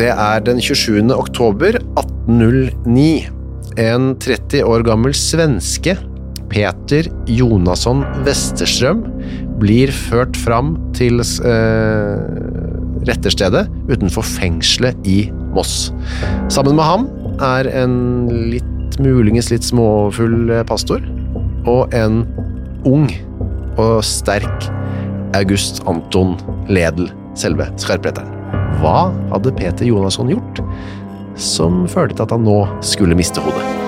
[0.00, 1.10] Det er den 27.
[1.12, 3.26] oktober 1809.
[3.80, 5.92] En 30 år gammel svenske,
[6.48, 9.02] Peter Jonasson Westerstrøm,
[9.60, 12.16] blir ført fram til eh,
[13.10, 15.18] retterstedet utenfor fengselet i
[15.52, 15.90] Moss.
[16.48, 17.06] Sammen med ham
[17.44, 18.00] er en
[18.56, 21.04] litt muligens litt småfull pastor
[21.68, 22.22] og en
[22.88, 23.08] ung
[23.76, 24.70] og sterk
[25.36, 26.38] August Anton
[26.72, 28.39] Ledel, selve skarpretteren.
[28.80, 30.62] Hva hadde Peter Jonasson gjort
[31.40, 33.79] som førte til at han nå skulle miste hodet?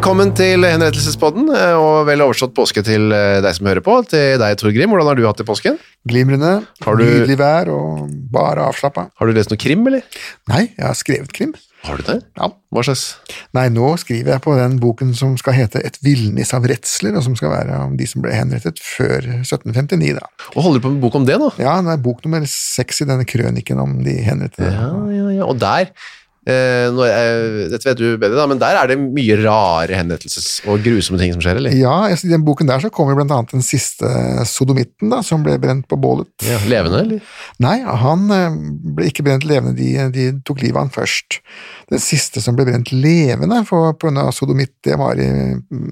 [0.00, 3.98] Velkommen til Henrettelsespodden, eh, og vel overstått påske til eh, deg som hører på.
[4.08, 4.88] Til deg, Tor Grim.
[4.94, 5.74] Hvordan har du hatt det i påsken?
[6.08, 9.10] Glimrende, Har du- nydelig vær og bare avslappa.
[9.20, 10.00] Har du lest noe krim, eller?
[10.48, 11.52] Nei, jeg har skrevet krim.
[11.84, 12.16] Har du det?
[12.36, 12.48] Ja.
[12.72, 13.16] Hva slags?
[13.52, 17.22] Nei, nå skriver jeg på den boken som skal hete Et villnis av redsler, og
[17.22, 20.24] som skal være om de som ble henrettet før 1759, da.
[20.56, 21.52] Og holder du på med bok om det nå?
[21.60, 24.72] Ja, det er bok nummer seks i denne krøniken om de henrettede.
[24.72, 25.44] Ja, ja, ja.
[25.44, 25.92] Og der
[26.48, 30.80] eh, eh, Dette vet du bedre, da, men der er det mye rare henrettelses- og
[30.84, 31.74] grusomme ting som skjer, eller?
[31.76, 34.08] Ja, i den boken der så kommer annet den siste
[34.48, 36.30] sodomitten, da, som ble brent på bålet.
[36.46, 37.34] Ja, levende, eller?
[37.62, 38.56] Nei, han eh,
[38.96, 41.40] ble ikke brent levende, de, de tok livet av han først.
[41.92, 44.30] Den siste som ble brent levende pga.
[44.32, 45.30] sodomitt, det var i,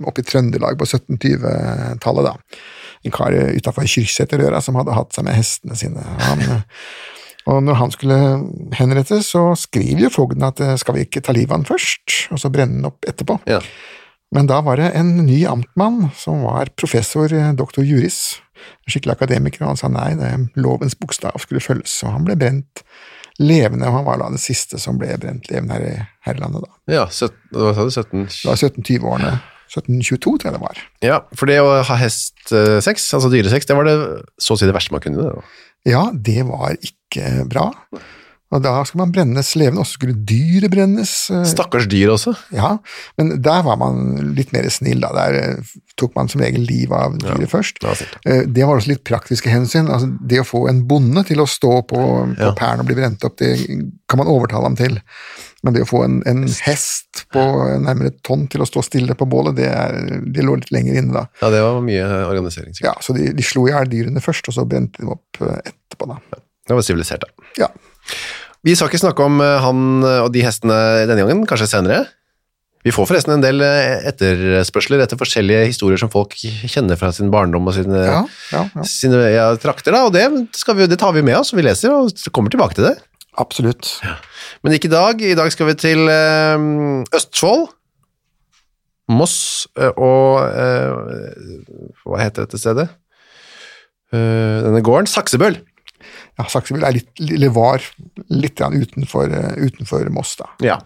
[0.09, 2.65] oppe i Trøndelag på 1720-tallet, da.
[3.07, 6.03] En kar utafor Kyrksæterøra som hadde hatt seg med hestene sine.
[6.25, 6.65] Han, eh,
[7.49, 8.19] og når han skulle
[8.77, 12.29] henrettes, så skriver jo fogden at eh, skal vi ikke ta livet av han først,
[12.35, 13.39] og så brenne han opp etterpå.
[13.49, 13.63] Ja.
[14.35, 18.43] Men da var det en ny amtmann som var professor, eh, doktor juris,
[18.91, 22.85] skikkelig akademiker, og han sa nei, det lovens bokstav skulle følges, og han ble brent
[23.39, 25.95] levende, og han var da det siste som ble brent levende her i,
[26.27, 26.75] her i landet da.
[26.91, 27.95] Ja, hva sa du?
[27.95, 28.27] 17?
[28.27, 29.39] Det var 1720-årene.
[29.69, 30.79] 1722, tror jeg det var.
[31.05, 33.97] Ja, for det å ha hestsex, altså dyresex, det var det
[34.41, 35.25] så å si det verste man kunne.
[35.25, 35.65] Det, Da.
[35.87, 36.98] Ja, det var ikke
[37.49, 37.71] bra.
[38.49, 41.11] Og da skal man brennes levende, og så skulle dyret brennes.
[41.31, 42.33] eh, Stakkars dyr også.
[42.57, 42.79] Ja,
[43.19, 45.11] men der var man litt mer snill, da.
[45.13, 47.83] Der eh, tok man som regel livet av dyret først.
[47.83, 48.01] det var.
[48.25, 49.91] Eh, Det var også litt praktiske hensyn.
[49.93, 52.55] Altså, det å få en bonde til å stå på, på Ja.
[52.57, 53.53] pæren og bli brent opp, det
[54.09, 54.97] kan man overtale ham til.
[55.63, 57.45] Men det å få en, en hest på
[57.85, 60.97] nærmere et tonn til å stå stille på bålet, det, er, det lå litt lenger
[61.03, 61.27] inne da.
[61.43, 62.73] Ja, det var mye organisering.
[62.73, 62.95] sikkert.
[62.95, 65.59] Ja, Så de, de slo i hjel dyrene først, og så brente de opp eh,
[65.69, 66.23] etterpå, da.
[66.69, 67.49] Det var sivilisert, da.
[67.65, 67.71] Ja.
[68.67, 72.05] Vi skal ikke snakke om eh, han og de hestene denne gangen, kanskje senere.
[72.87, 77.31] Vi får forresten en del eh, etterspørsler etter forskjellige historier som folk kjenner fra sin
[77.33, 78.21] barndom og sine, Ja,
[78.53, 78.85] ja, ja.
[78.87, 79.23] sine
[79.63, 82.55] trakter, da, og det, skal vi, det tar vi med oss, vi leser og kommer
[82.55, 82.95] tilbake til det.
[83.39, 83.91] Absolutt.
[84.67, 85.21] Men ikke i dag.
[85.23, 86.65] I dag skal vi til eh,
[87.15, 87.69] Østfold,
[89.09, 92.89] Moss eh, og eh, Hva heter dette stedet?
[94.13, 95.09] Eh, denne gården?
[95.09, 95.61] Saksebøl.
[96.39, 97.83] Ja, Sakseville er litt, eller var
[98.31, 100.47] litt utenfor, eh, utenfor Moss, da.
[100.63, 100.79] Ja.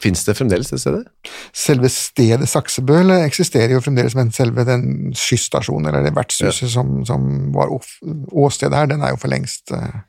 [0.00, 1.08] Fins det fremdeles det stedet?
[1.52, 7.50] Selve stedet Saksebøl eksisterer jo fremdeles, men selve den skysstasjonen, eller det vertshuset som, som
[7.52, 10.00] var åstedet her, den er jo for lengst uh,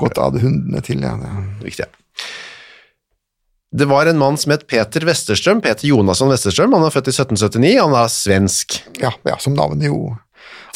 [0.00, 1.04] gått de hundene til.
[1.04, 1.18] Ja.
[1.60, 1.90] Riktig.
[3.70, 6.72] Det var en mann som het Peter Westerstrøm, Peter Jonasson Westerstrøm.
[6.74, 8.80] Han er født i 1779, han er svensk.
[9.02, 10.14] Ja, ja, som navnet jo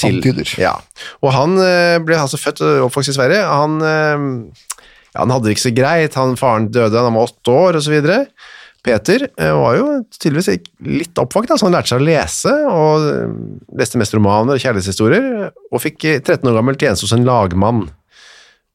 [0.00, 0.54] Til, antyder.
[0.58, 0.74] ja.
[1.22, 3.44] Og han eh, ble altså født og oppvokst i Sverige.
[3.46, 4.74] Han, eh,
[5.12, 6.18] ja, han hadde det ikke så greit.
[6.20, 8.24] Han, faren døde da han var åtte år, videre.
[8.84, 10.50] Peter eh, var jo tydeligvis
[10.84, 13.36] litt oppvakt, altså han lærte seg å lese, og eh,
[13.80, 17.86] leste mest romaner og kjærlighetshistorier, og fikk eh, 13 år gammel tjeneste hos en lagmann.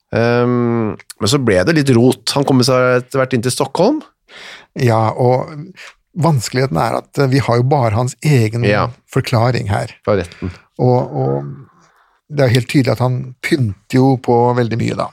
[0.10, 2.24] Um, men så ble det litt rot.
[2.34, 4.00] Han kom seg etter hvert inn til Stockholm.
[4.82, 5.52] Ja, og
[6.18, 8.88] vanskeligheten er at eh, vi har jo bare hans egen Ja.
[9.12, 9.94] forklaring her.
[10.06, 10.52] fra retten.
[10.80, 11.56] Og, og
[12.30, 15.10] det er helt tydelig at han pynter jo på veldig mye, da.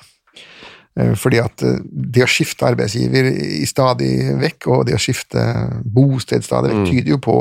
[0.99, 3.29] Eh, Fordi at eh, det å skifte arbeidsgiver
[3.61, 5.43] i stadig vekk, og det å skifte
[5.85, 6.85] bosted stadig Mm.
[6.85, 7.37] vekk, tyder jo på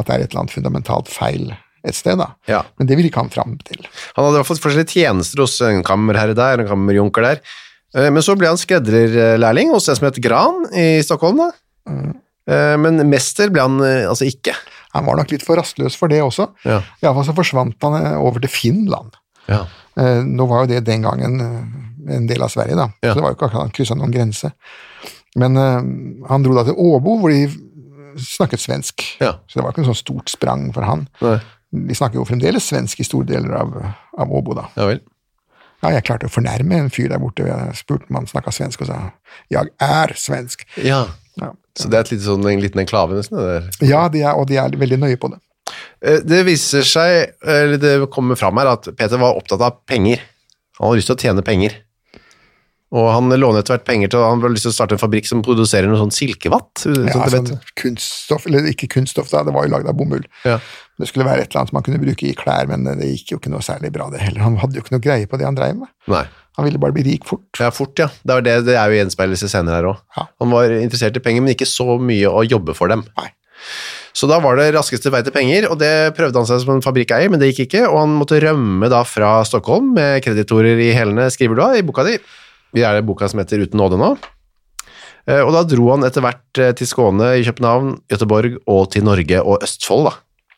[0.00, 1.54] at det er et eller annet fundamentalt feil
[1.84, 2.30] et sted, da.
[2.48, 2.62] Ja.
[2.78, 3.82] Men det vil ikke han fram til.
[4.16, 7.40] Han hadde i hvert fått forskjellige tjenester hos en kammerherre der, en kammerjunker der.
[8.10, 11.50] Men så ble han skredderlærling hos en som het Gran i Stockholm, da.
[11.92, 12.14] Eh,
[12.46, 14.52] Men mester ble han eh, altså ikke.
[14.94, 16.44] Han var nok litt for rastløs for det også.
[16.68, 16.82] Ja.
[17.02, 19.16] Iallfall så forsvant han eh, over til Finland.
[19.48, 19.62] Ja.
[19.96, 23.12] Eh, Nå var jo det den gangen eh, en del av Sverige, da, Ja.
[23.12, 24.50] så det var jo ikke akkurat han kryssa noen grense.
[25.40, 25.80] Men eh,
[26.28, 27.48] han dro da til Åbo, hvor de
[28.20, 29.02] snakket svensk.
[29.24, 29.32] Ja.
[29.48, 31.08] Så det var ikke noe sånn stort sprang for han.
[31.24, 31.38] Nei.
[31.74, 33.72] De snakker jo fremdeles svensk i store deler av,
[34.20, 34.68] av Åbo, da.
[34.78, 35.00] Ja vel.
[35.82, 37.44] Ja, jeg klarte å fornærme en fyr der borte.
[37.48, 39.00] Jeg spurte om han snakka svensk, og sa
[39.50, 40.62] 'jeg er svensk'.
[40.84, 41.06] Ja.
[41.40, 43.38] Ja, Så det er et lite sånn, en liten enklave, nesten?
[43.40, 43.88] det der.
[43.90, 45.40] ja de er, og de er veldig nøye på det.
[46.04, 50.20] Eh, Det viser seg, eller det kommer fram her, at Peter var opptatt av penger.
[50.78, 51.80] Han hadde lyst til å tjene penger.
[52.94, 55.26] Og han låner etter hvert penger til Han hadde lyst til å starte en fabrikk
[55.26, 56.84] som produserer noe sånn silkevatt.
[56.84, 57.48] sånn Ja, sånn
[57.80, 60.22] kunststoff, eller ikke kunststoff, da, det var jo lagd av bomull.
[60.46, 60.60] Ja.
[61.00, 63.38] Det skulle være et eller annet man kunne bruke i klær, men det gikk jo
[63.40, 64.44] ikke noe særlig bra, det heller.
[64.46, 65.90] Han hadde jo ikke noe greie på det han dreiv med.
[66.06, 66.22] Nei.
[66.56, 67.46] Han ville bare bli rik fort.
[67.58, 68.06] Ja, fort, ja.
[68.22, 70.02] Det er, det, det er jo gjenspeilelse senere her òg.
[70.16, 70.26] Ja.
[70.42, 73.02] Han var interessert i penger, men ikke så mye å jobbe for dem.
[73.18, 73.30] Nei.
[74.14, 76.84] Så da var det raskeste vei til penger, og det prøvde han seg som en
[76.84, 80.92] fabrikkeier, men det gikk ikke, og han måtte rømme da fra Stockholm med kreditorer i
[80.94, 82.14] hælene, skriver du da, i boka di.
[82.74, 84.12] Vi er det boka som heter Uten nåde nå.
[85.26, 89.06] Eh, Og da dro han etter hvert eh, til Skåne, i København, Göteborg og til
[89.06, 90.14] Norge og Østfold, da.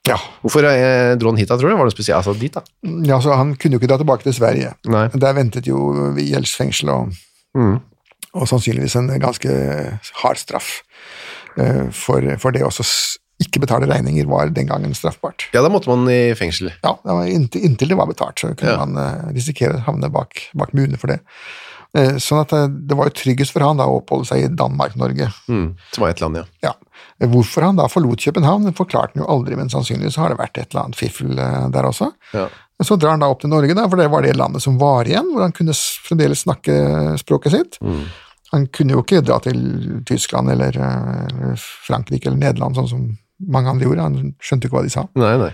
[0.07, 0.17] Ja.
[0.45, 1.77] Hvorfor eh, dro han hit da, tror du?
[1.81, 2.63] Var det spesielt altså, dit, da?
[3.09, 4.73] ja, så Han kunne jo ikke dra tilbake til Sverige.
[4.87, 5.09] Nei.
[5.15, 7.15] Der ventet jo gjeldsfengsel og,
[7.57, 7.79] Mm.
[8.37, 9.49] og sannsynligvis en ganske
[10.23, 10.83] hard straff.
[11.57, 12.85] Eh, For, for det å også
[13.41, 15.47] ikke betale regninger var den gangen straffbart.
[15.53, 16.71] Ja, da måtte man i fengsel.
[16.85, 18.85] Ja, det var inntil, inntil det var betalt, så kunne Ja.
[18.85, 21.19] man eh, risikere å havne bak, bak murene for det.
[21.97, 24.53] Eh, Sånn at eh, det var jo tryggest for han da å oppholde seg i
[24.53, 25.31] Danmark-Norge.
[25.49, 25.69] Mm.
[25.95, 26.45] Som var et land, ja.
[26.67, 26.75] Ja.
[27.33, 30.69] Hvorfor han da forlot København, forklarte han jo aldri, men sannsynligvis har det vært et
[30.71, 32.11] eller annet fiffel eh, der også.
[32.37, 32.47] Ja.
[32.85, 35.09] Så drar han da opp til Norge, da, for det var det landet som var
[35.09, 35.73] igjen, hvor han kunne
[36.05, 36.75] fremdeles snakke
[37.23, 37.79] språket sitt.
[38.53, 39.63] Han kunne jo ikke dra til
[40.07, 41.55] Tyskland eller eh,
[41.87, 43.07] Frankrike eller Nederland, sånn som
[43.53, 44.05] mange andre gjorde.
[44.11, 45.07] Han skjønte jo ikke hva de sa.
[45.17, 45.51] Nei, nei.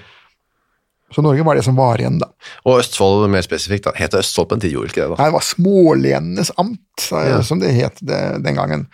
[1.15, 2.29] Så Norge var det som var igjen, da.
[2.67, 3.93] Og Østfold mer spesifikt, da.
[3.99, 5.09] Het det Østfold på en tid, gjorde ikke det?
[5.13, 5.19] da?
[5.23, 7.43] Nei, det var Smålenenes amt, Ja.
[7.43, 8.87] som det het det, den gangen.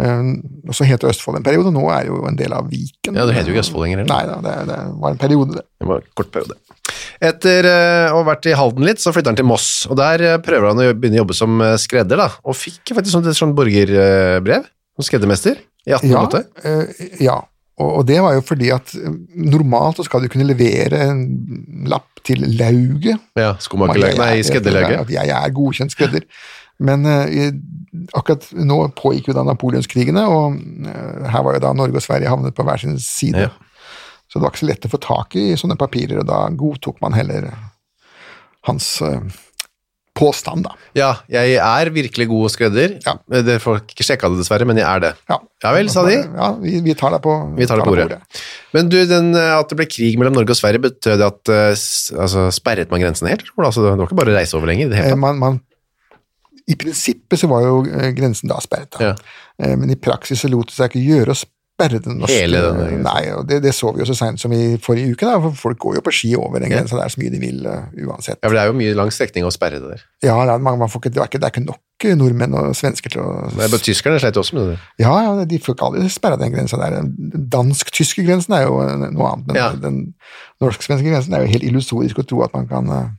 [0.00, 0.22] Eh,
[0.68, 3.14] og så het Østfold en periode, nå er det jo en del av Viken.
[3.16, 4.04] Ja, det heter jo ikke Østfold lenger.
[4.08, 5.66] Nei da, det, det var en periode, det.
[5.80, 6.56] Det var en kort periode.
[7.22, 10.24] Etter eh, å ha vært i Halden litt, så flytter han til Moss, og der
[10.26, 13.28] eh, prøver han å begynne å jobbe som eh, skredder, da, og fikk faktisk sånn,
[13.30, 14.64] et sånt borgerbrev,
[14.96, 16.42] som skreddermester, i Ja, 1808.
[16.64, 16.82] Ja,
[17.26, 17.36] ja.
[17.80, 19.14] Og, det var jo fordi at eh,
[19.48, 21.22] normalt så skal du kunne levere en
[21.88, 23.22] lapp til lauget.
[23.38, 25.06] Ja, skomakerlauget, nei, skredderlauget.
[25.06, 26.26] At jeg er godkjent skredder.
[26.82, 27.48] Men uh,
[28.18, 32.30] akkurat nå pågikk jo da napoleonskrigene, og uh, her var jo da Norge og Sverige
[32.32, 33.48] havnet på hver sin side.
[33.48, 33.52] Ja.
[34.28, 37.02] Så det var ikke så lett å få tak i sånne papirer, og da godtok
[37.04, 37.50] man heller
[38.68, 39.20] hans eh,
[40.16, 40.74] påstand, da.
[40.98, 42.98] Ja, jeg er virkelig god skredder.
[43.04, 43.14] Ja.
[43.32, 45.12] Eh, Dere får ikke sjekka det dessverre, men jeg er det.
[45.32, 46.16] Ja, Ja vel, sa de.
[46.18, 48.18] Ja, vi, vi tar deg på, Vi tar det på ordet.
[48.76, 51.52] Men du, den, eh, at det ble krig mellom Norge og Sverige, betød det at
[51.54, 51.68] eh,
[52.24, 53.46] altså, sperret man grensene helt?
[53.56, 54.90] Altså, det var ikke bare å reise over lenger?
[54.90, 55.16] i det Eh?
[55.18, 55.60] Man, man,
[56.68, 57.80] I prinsippet så var jo
[58.16, 59.12] grensen da sperret, da.
[59.12, 59.40] Ja.
[59.62, 61.40] Eh, men i praksis så lot det seg ikke gjøre å
[61.72, 63.00] sperre den norske Hele den.
[63.02, 65.56] Nei, og det, det så vi jo så seint som i forrige uke, da, for
[65.56, 68.38] folk går jo på ski over den grensa der så mye de vil, uh, uansett.
[68.42, 70.04] Ja, for det er jo mye lang strekning å sperre det der.
[70.26, 72.14] Ja, det er, man, man får ikke, det, er ikke, det er ikke nok eh,
[72.20, 74.76] nordmenn og svensker til å Det er bare Tyskerne sleit også med det.
[75.02, 77.00] Ja, ja, de får ikke aldri sperra den grensa der.
[77.00, 79.70] Den dansk-tyske grensen er jo eh, noe annet, men Ja.
[79.88, 80.02] den
[80.62, 83.10] norsk-svenske grensen er jo helt illusorisk å tro at man kan eh,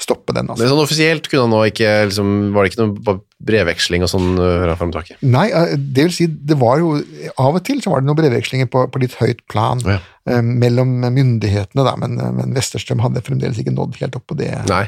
[0.00, 0.48] stoppe den.
[0.50, 0.62] altså.
[0.64, 3.14] Men sånn offisielt kunne han nå ikke liksom, Var det ikke noe
[3.44, 5.16] brevveksling og sånn øh, og tilbake?
[5.22, 6.96] Nei, eh, det vil si, det var jo
[7.40, 10.00] Av og til så var det noen brevvekslinger på, på litt høyt plan Ja.
[10.30, 14.38] eh, mellom myndighetene, da, men, eh, men Westerstrøm hadde fremdeles ikke nådd helt opp på
[14.40, 14.86] det Nei.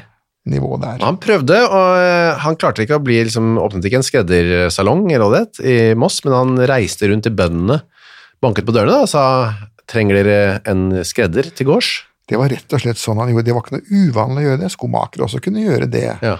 [0.48, 1.04] nivået der.
[1.04, 5.76] Han prøvde, og øh, han klarte ikke å bli liksom, Åpnet ikke en skreddersalong i
[5.98, 7.80] Moss, men han reiste rundt til bøndene,
[8.42, 9.24] banket på dørene da, og sa
[9.90, 11.92] trenger dere en skredder til gårds?
[12.26, 13.46] Det var rett og slett sånn han gjorde.
[13.46, 14.70] Det var ikke noe uvanlig å gjøre det.
[14.74, 16.08] Skomakere også kunne gjøre det.
[16.26, 16.36] Ja.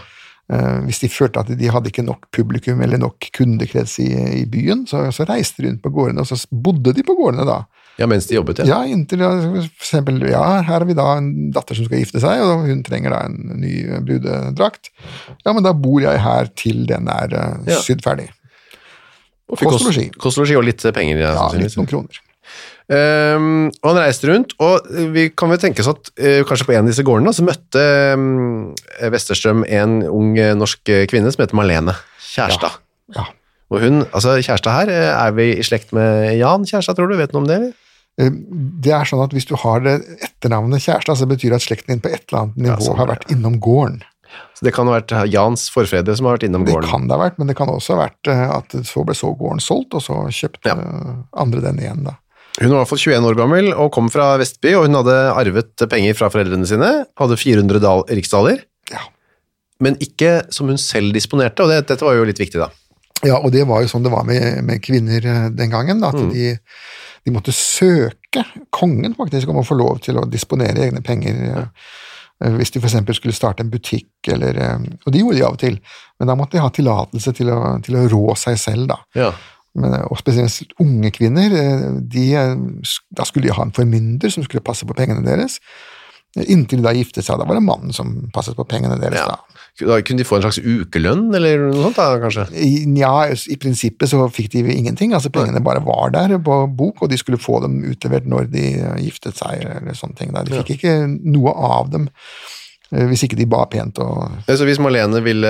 [0.46, 4.12] Uh, hvis de følte at de hadde ikke nok publikum eller nok kundekrets i,
[4.42, 7.46] i byen, så, så reiste de rundt på gårdene, og så bodde de på gårdene
[7.48, 7.64] da.
[7.96, 8.66] Ja, mens de jobbet, ja.
[8.68, 12.42] Ja, inntil for eksempel, ja, her har vi da en datter som skal gifte seg,
[12.44, 13.72] og hun trenger da en ny
[14.06, 14.92] brudedrakt.
[15.46, 18.28] Ja, men da bor jeg her til den er uh, sydd ferdig.
[19.50, 20.58] Og fikk kost og losji.
[20.58, 21.22] Og litt penger.
[21.22, 22.22] Ja, Ja, litt noen kroner.
[22.86, 26.74] Ehm, og han reiste rundt, og vi kan vel tenke oss at uh, kanskje på
[26.76, 27.82] en av disse gårdene så møtte
[28.14, 28.68] um,
[29.10, 32.78] Westerstrøm en ung eh, norsk eh, kvinne som heter Marlene Kjærstad.
[33.16, 33.24] Ja.
[33.74, 37.16] Og hun, altså Kjærstad her, er vi i slekt med Jan Kjærstad, tror du?
[37.18, 37.56] Vet du noe om det?
[37.58, 37.74] eller?
[38.86, 41.96] Det er sånn at hvis du har det etternavnet Kjærstad, så betyr det at slekten
[41.96, 43.98] din på et eller annet nivå sånn, har vært innom gården.
[44.56, 46.88] Så det kan ha vært Jans forfedre som har vært innom Det gården.
[46.92, 49.62] kan det ha vært, men det kan også ha vært at så ble så gården
[49.64, 50.78] solgt, og så kjøpte Ja.
[51.34, 52.14] andre den igjen, da.
[52.60, 55.16] Hun var i hvert fall 21 år gammel og kom fra Vestby, og hun hadde
[55.36, 56.90] arvet penger fra foreldrene sine.
[57.20, 59.02] Hadde 400 dal riksdaler, Ja.
[59.80, 62.70] men ikke som hun selv disponerte, og det, dette var jo litt viktig da.
[63.24, 66.08] Ja, og det var jo sånn det var med, med kvinner eh, den gangen, da,
[66.08, 66.32] at Mm.
[66.32, 66.58] de,
[67.26, 71.34] de måtte søke kongen faktisk om å få lov til å disponere egne penger.
[71.58, 71.64] eh,
[72.44, 73.16] eh, Hvis de f.eks.
[73.16, 74.56] skulle starte en butikk, eller,
[75.06, 75.78] og det gjorde de av og til,
[76.20, 78.86] men da måtte de ha tillatelse til til å rå seg selv.
[78.88, 78.96] da.
[79.14, 79.32] Ja.
[79.76, 82.56] Men, eh, og spesielt unge kvinner, eh, de, eh,
[83.16, 85.60] da skulle de ha en formynder som skulle passe på pengene deres.
[86.36, 89.16] Inntil de da giftet seg, da var det mannen som passet på pengene deres.
[89.16, 89.26] Ja.
[89.30, 89.38] da.
[89.88, 92.44] Da kunne de få en slags ukelønn, eller noe sånt da, kanskje?
[92.52, 97.00] I, ja, i prinsippet så fikk de ingenting, altså pengene bare var der på bok,
[97.04, 98.66] og de skulle få dem utlevert når de
[99.06, 100.36] giftet seg, eller sånne ting.
[100.36, 100.44] Da.
[100.44, 102.10] De fikk ikke noe av dem
[102.86, 105.48] hvis ikke de ba pent og Så hvis Malene ville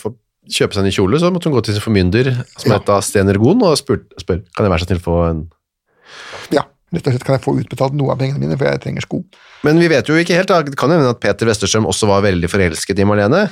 [0.00, 0.14] få
[0.48, 2.78] kjøpe seg en ny kjole, så måtte hun gå til sin formynder, som Ja.
[2.78, 5.42] het da Sten Ergon, og spør, spør kan jeg være så snill få en...
[6.54, 9.04] Ja, rett og slett kan jeg få utbetalt noe av pengene mine, for jeg trenger
[9.04, 9.20] sko.
[9.66, 10.62] Men vi vet jo ikke helt, da.
[10.64, 13.44] det kan hende at Peter Westerstrøm også var veldig forelsket i Marlene.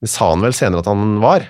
[0.00, 1.48] Det sa han vel senere at han var.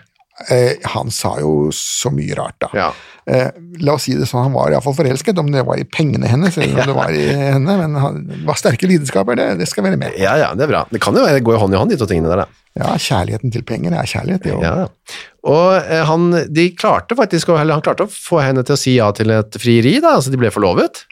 [0.51, 2.69] Eh, han sa jo så mye rart, da.
[2.75, 2.89] Ja.
[3.31, 3.53] Eh,
[3.85, 6.57] la oss si det sånn, han var iallfall forelsket, om det var i pengene hennes
[6.59, 7.23] eller om det var i
[7.55, 8.19] henne, men han
[8.49, 10.17] var sterke lidenskaper, det, det skal være med.
[10.19, 10.83] Ja, ja, det er bra.
[10.91, 12.64] Det kan jo være- i hånd i hånd, de to tingene der, da.
[12.75, 14.65] Ja, kjærligheten til penger er kjærlighet, det òg.
[14.67, 14.89] Ja.
[15.47, 18.97] Og eh, han, de klarte faktisk, eller han klarte å få henne til å si
[18.97, 21.05] ja til et frieri, da, altså de ble forlovet.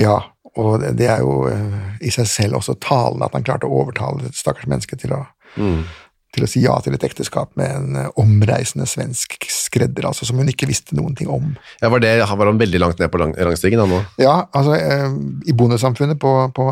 [0.00, 0.22] Ja,
[0.56, 4.30] og det, er jo eh, i seg selv også talende at han klarte å overtale
[4.30, 5.20] et stakkars menneske til å,
[5.58, 10.40] til å si ja til et ekteskap med en eh, omreisende svensk skredder, altså som
[10.40, 11.52] hun ikke visste noen ting om.
[11.82, 14.00] Ja, var, det, var han veldig langt ned på lang, rangstigen han nå?
[14.24, 16.70] Ja, altså I bondesamfunnet på, på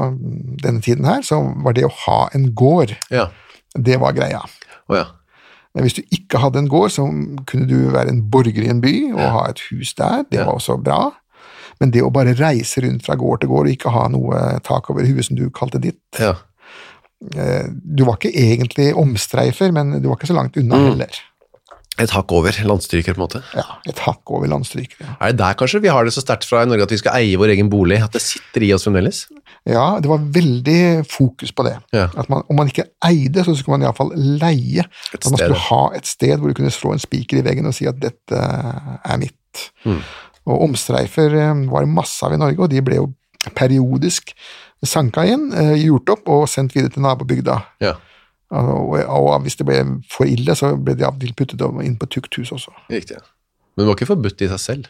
[0.65, 3.29] denne tiden her, så var det å ha en gård, Ja.
[3.83, 4.41] Det var greia.
[4.89, 5.05] Oh, ja.
[5.75, 7.05] Men hvis du ikke hadde en gård, så
[7.47, 10.23] kunne du være en borger i en by og ha et hus der.
[10.31, 10.45] Det Ja.
[10.47, 11.13] var også bra.
[11.81, 14.89] Men det å bare reise rundt fra gård til gård og ikke ha noe tak
[14.91, 16.33] over huet som du kalte ditt ja.
[17.37, 20.87] eh, Du var ikke egentlig omstreifer, men du var ikke så langt unna Mm.
[20.91, 21.21] heller.
[22.03, 23.41] Et hakk over, landstryker på en måte.
[23.57, 24.99] Ja, Et hakk over landstryker.
[25.01, 25.15] Ja.
[25.21, 27.17] Er det der kanskje vi har det så sterkt fra i Norge at vi skal
[27.17, 29.27] eie vår egen bolig, at det sitter i oss fremdeles?
[29.67, 31.75] ja, det var veldig fokus på det.
[31.97, 32.07] Ja.
[32.15, 34.85] At man, om man ikke eide, så skulle man iallfall leie.
[35.11, 37.67] Et At man skulle ha et sted hvor du kunne slå en spiker i veggen
[37.67, 39.65] og si at dette er mitt.
[39.83, 40.03] Mm.
[40.47, 43.09] Og omstreifer eh, var det masse av i Norge, og de ble jo
[43.59, 44.31] periodisk
[44.87, 47.59] sanka inn, eh, gjort opp og sendt videre til nabobygda.
[47.83, 47.97] Ja,
[48.51, 49.81] Og, og hvis det ble
[50.13, 52.71] for ille, så ble de av og til puttet inn på tukthus også.
[52.91, 53.19] riktig.
[53.75, 54.87] Men det var ikke forbudt i seg selv.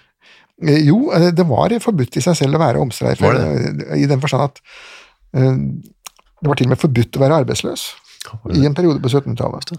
[0.63, 4.07] Eh, Jo, eh, det var forbudt i seg selv å være omstreifer, Var eh, i
[4.07, 4.61] den forstand at
[5.37, 7.83] det var til og med forbudt å være arbeidsløs
[8.55, 9.73] i en periode på 1700-tallet.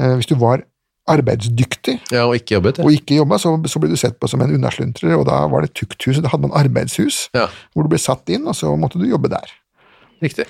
[0.00, 0.62] Eh, Hvis du var
[1.10, 2.84] arbeidsdyktig Ja, og ikke jobbet, ja.
[2.86, 5.64] og ikke jobbet så, så ble du sett på som en unnasluntrer, og da var
[5.66, 7.48] det tukthuset, da hadde man arbeidshus, ja.
[7.74, 9.50] hvor du ble satt inn, og så måtte du jobbe der.
[10.22, 10.46] Riktig.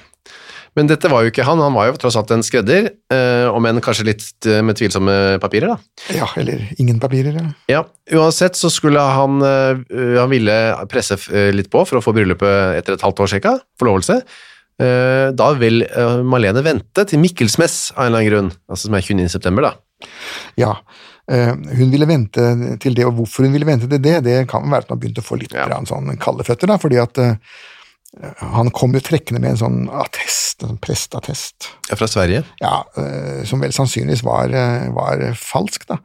[0.79, 3.67] Men dette var jo ikke han, han var jo tross alt en skredder, eh, om
[3.69, 5.77] enn kanskje litt eh, med tvilsomme papirer, da.
[6.17, 7.37] Ja, eller ingen papirer.
[7.37, 7.51] ja.
[7.69, 7.83] Ja,
[8.17, 9.83] uansett så skulle han, eh,
[10.17, 10.57] han ville
[10.89, 11.19] presse
[11.53, 14.23] litt på for å få bryllupet etter et halvt år cirka, forlovelse.
[14.83, 15.85] Da vil
[16.27, 19.29] Marlene vente til Mikkelsmess av en eller annen grunn, altså som er 29.
[19.31, 19.71] september da.
[20.59, 20.73] Ja,
[21.31, 22.49] hun ville vente
[22.83, 25.23] til det, og hvorfor hun ville vente til det, det kan være at hun begynte
[25.23, 25.69] å få litt Ja.
[25.87, 27.21] sånn kalde føtter, da, fordi at
[28.39, 32.43] han kom jo trekkende med en sånn attest, en presteattest, Ja, fra Sverige.
[32.61, 35.97] ja, eh, som vel sannsynligvis var, eh, var falsk, da.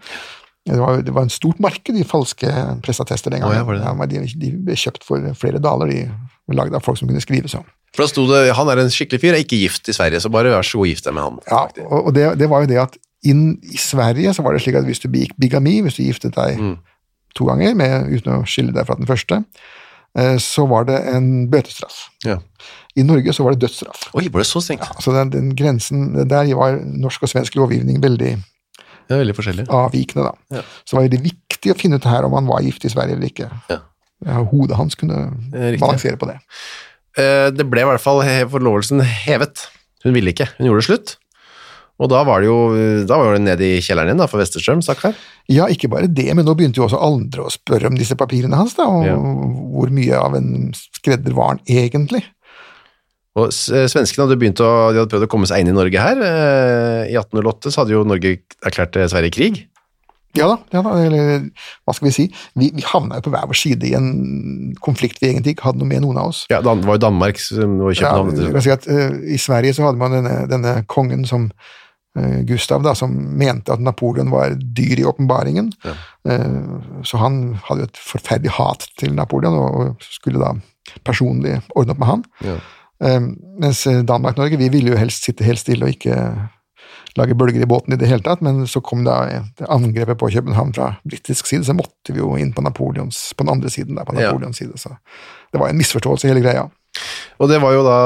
[0.67, 2.47] Det var, det var en stort marked i falske
[2.83, 3.65] presteattester den gangen.
[3.65, 3.83] gangen.
[3.83, 7.21] ja, men de, de ble kjøpt for flere daler, de lagd av folk som kunne
[7.23, 7.63] skrive sånn.
[7.95, 10.29] For da sto det, han er en skikkelig fyr, er ikke gift i Sverige, så
[10.31, 11.39] bare vær så god gift deg med han.
[11.47, 12.97] Ja, og, og det, det var jo det at
[13.27, 16.35] inn i Sverige så var det slik at hvis du begikk bigami, hvis du giftet
[16.35, 16.77] deg Mm.
[17.35, 19.43] to ganger med, uten å skille deg fra den første,
[20.41, 22.07] så var det en bøtestraff.
[22.25, 22.39] Ja.
[22.97, 24.07] I Norge så var det dødsstraff.
[24.17, 24.87] Oi, var det så strengt?
[25.03, 28.31] Så den, den grensen Der var norsk og svensk lovgivning veldig
[29.09, 29.67] er veldig forskjellig.
[29.71, 30.57] avvikende, da.
[30.57, 30.63] Ja.
[30.83, 33.29] Så var det viktig å finne ut her om han var gift i Sverige eller
[33.29, 33.49] ikke.
[33.69, 33.77] Ja.
[34.25, 35.79] Ja, hodet hans kunne Eh, riktig.
[35.79, 36.39] balansere på det.
[37.17, 38.19] Eh, Det ble i hvert fall
[38.49, 39.67] forlovelsen hevet.
[40.03, 41.15] Hun ville ikke, hun gjorde det slutt.
[41.97, 42.57] Og da var det jo
[43.09, 45.15] da var det nede i kjelleren igjen da, for Westerstrøm, stakkar.
[45.49, 48.59] Ja, ikke bare det, men nå begynte jo også andre å spørre om disse papirene
[48.59, 49.15] hans, da, og Ja.
[49.17, 52.21] hvor mye av en skredder var han egentlig?
[53.37, 56.01] Og eh, svenskene hadde begynt å, de hadde prøvd å komme seg inn i Norge
[56.01, 56.21] her.
[56.25, 58.35] Eh, I 1808 så hadde jo Norge
[58.65, 59.59] erklært Sverige krig.
[60.37, 61.45] Ja da, ja da eller
[61.87, 62.23] hva skal vi si,
[62.59, 65.81] vi, vi havna jo på hver vår side i en konflikt vi egentlig ikke hadde
[65.81, 66.43] noe med, noen av oss.
[66.51, 68.71] Ja, det var jo Danmark som var Ja, København.
[68.75, 71.47] at eh, I Sverige så hadde man denne, denne kongen som
[72.47, 75.71] Gustav, da, som mente at Napoleon var dyr i åpenbaringen.
[75.85, 75.93] Ja.
[77.05, 80.55] så han hadde jo et forferdelig hat til Napoleon, og, skulle da
[81.07, 82.25] personlig ordne opp med han.
[82.47, 82.57] Ja.
[83.03, 83.19] Eh,
[83.61, 86.17] mens Danmark-Norge, vi ville jo helst sitte helt stille og ikke
[87.17, 89.17] lage bølger i båten i det hele tatt, men så kom da
[89.65, 93.55] angrepet på København fra britisk side, så måtte vi jo inn på Napoleons, på den
[93.55, 94.27] andre siden der, på Ja.
[94.29, 94.93] Napoleons side, så
[95.51, 96.67] det var en misforståelse hele greia.
[97.41, 97.97] Og det var jo da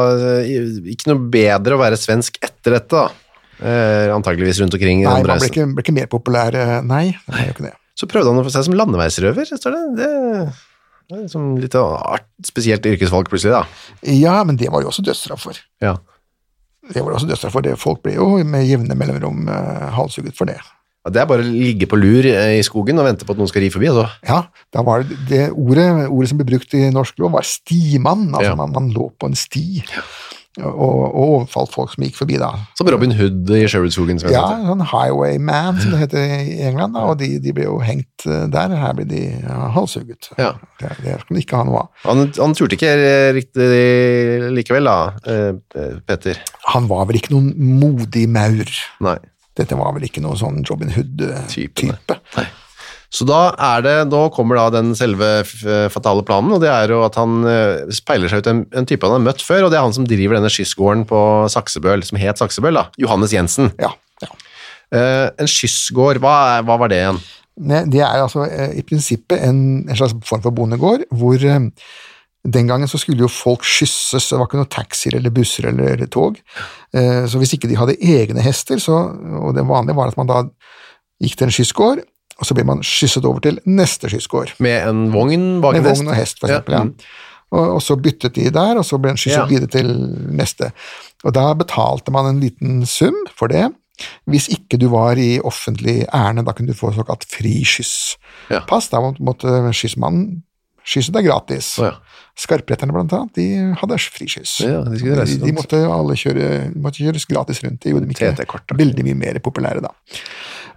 [0.43, 0.55] eh,
[0.93, 3.20] ikke noe bedre å være svensk etter dette, da.
[3.61, 5.03] Eh, antageligvis rundt omkring.
[5.05, 7.75] Nei, man ble ikke, ble ikke mer populær, eh, nei, det jo ikke det.
[7.99, 10.07] Så prøvde han å få seg som landeveisrøver, står det.
[11.11, 13.65] Det er liksom litt art, spesielt yrkesfolk, plutselig, da.
[14.07, 15.59] Ja, men det var jo også dødsstraff for.
[15.83, 15.97] Ja.
[16.91, 17.75] Det var også dødsstraff for det.
[17.79, 20.57] Folk ble jo med jevne mellomrom eh, halshugget for det.
[21.01, 23.39] Ja, Det er bare å ligge på lur eh, i skogen og vente på at
[23.41, 23.91] noen skal ri forbi.
[23.91, 24.07] Altså.
[24.25, 24.39] Ja,
[24.73, 28.29] da var det, det ordet, ordet som ble brukt i norsk lov, var stimann.
[28.31, 28.57] Altså Ja.
[28.57, 29.83] man, man lå på en sti
[30.59, 32.49] og, og overfalt folk som gikk forbi da.
[32.75, 34.19] Som Robin Hood i Sherwood-skogen.
[34.33, 38.25] Ja, sånn highwayman, som det heter i England, da, og de, de ble jo hengt
[38.27, 38.75] eh, der.
[38.81, 40.31] Her ble de ja, halshugget.
[40.35, 40.53] Ja.
[40.81, 41.91] Det, det skulle de ikke ha noe av.
[42.03, 43.69] Han, han turte ikke eh, riktig
[44.57, 46.43] likevel, da, eh, Petter.
[46.73, 48.75] Han var vel ikke noen modig maur.
[49.07, 49.19] Nei.
[49.57, 51.95] Dette var vel ikke noe sånn Robin Hood-type.
[53.11, 55.43] Så da er det, da kommer da den selve
[55.91, 59.03] fatale planen, og det er jo at han eh, speiler seg ut en, en type
[59.03, 61.19] han har møtt før, og det er han som driver denne skyssgården på
[61.51, 62.85] Saksebøl, som het Saksebøl, da.
[63.01, 63.73] Johannes Jensen.
[63.81, 63.91] Ja,
[64.23, 64.31] ja.
[64.91, 66.35] Uh, en skyssgård, hva,
[66.67, 67.19] hva var det igjen?
[67.91, 71.67] Det er altså uh, i prinsippet en, en slags form for bondegård, hvor uh,
[72.43, 76.07] den gangen så skulle jo folk skysses, det var ikke noen taxier eller busser eller
[76.09, 76.39] tog.
[76.95, 78.97] Eh, Så hvis ikke de hadde egne hester, så,
[79.37, 80.39] og det vanlige var at man da
[81.21, 82.01] gikk til en skyssgård,
[82.41, 84.55] og så blir man skysset over til neste skyssgård.
[84.65, 86.01] Med en vogn bak en hest?
[86.01, 86.73] vogn og hest, for eksempel.
[86.73, 86.85] Ja.
[86.89, 87.29] ja.
[87.51, 89.49] Og, og så byttet de der, og så ble en skysset Ja.
[89.49, 89.91] videre til
[90.33, 90.71] neste.
[91.27, 93.67] Og da betalte man en liten sum for det.
[94.25, 98.89] Hvis ikke du var i offentlig ærend, da kunne du få såkalt friskysspass.
[98.89, 100.41] Da måtte skyssmannen
[100.87, 101.75] skysse deg gratis.
[101.81, 101.91] Ja.
[102.41, 104.61] Skarpretterne, blant annet, de hadde friskyss.
[104.65, 106.47] Ja, de reise de, de måtte alle kjøre,
[106.79, 107.81] måtte kjøres gratis rundt.
[107.83, 109.91] Det gjorde de ikke veldig mye mer populære da.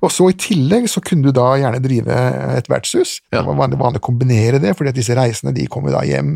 [0.04, 2.16] Og så I tillegg så kunne du da gjerne drive
[2.58, 3.16] et vertshus.
[3.32, 3.38] Ja.
[3.40, 6.02] Det var vanlig, vanlig å kombinere det, fordi at disse reisende de kom jo da
[6.04, 6.34] hjem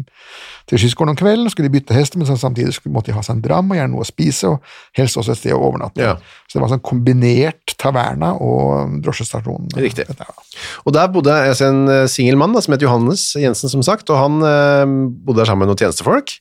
[0.69, 3.45] til skyssgården om kvelden og skulle bytte hester, men samtidig måtte de ha seg en
[3.45, 6.01] dram og gjerne noe å spise, og helst også et sted å overnatte.
[6.05, 6.17] Ja.
[6.49, 9.71] Så det var sånn kombinert taverna og drosjestasjon.
[9.79, 10.09] Riktig.
[10.11, 10.37] dette ja.
[10.85, 14.11] Og der bodde altså, en eh, singel mann da, som het Johannes Jensen, som sagt,
[14.13, 14.85] og han eh,
[15.25, 16.37] bodde der sammen med noen tjenestefolk.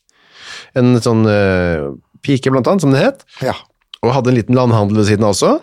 [0.79, 1.87] En sånn eh,
[2.25, 3.55] pike, blant annet, som det het, Ja.
[4.03, 5.57] og hadde en liten landhandel ved siden av også.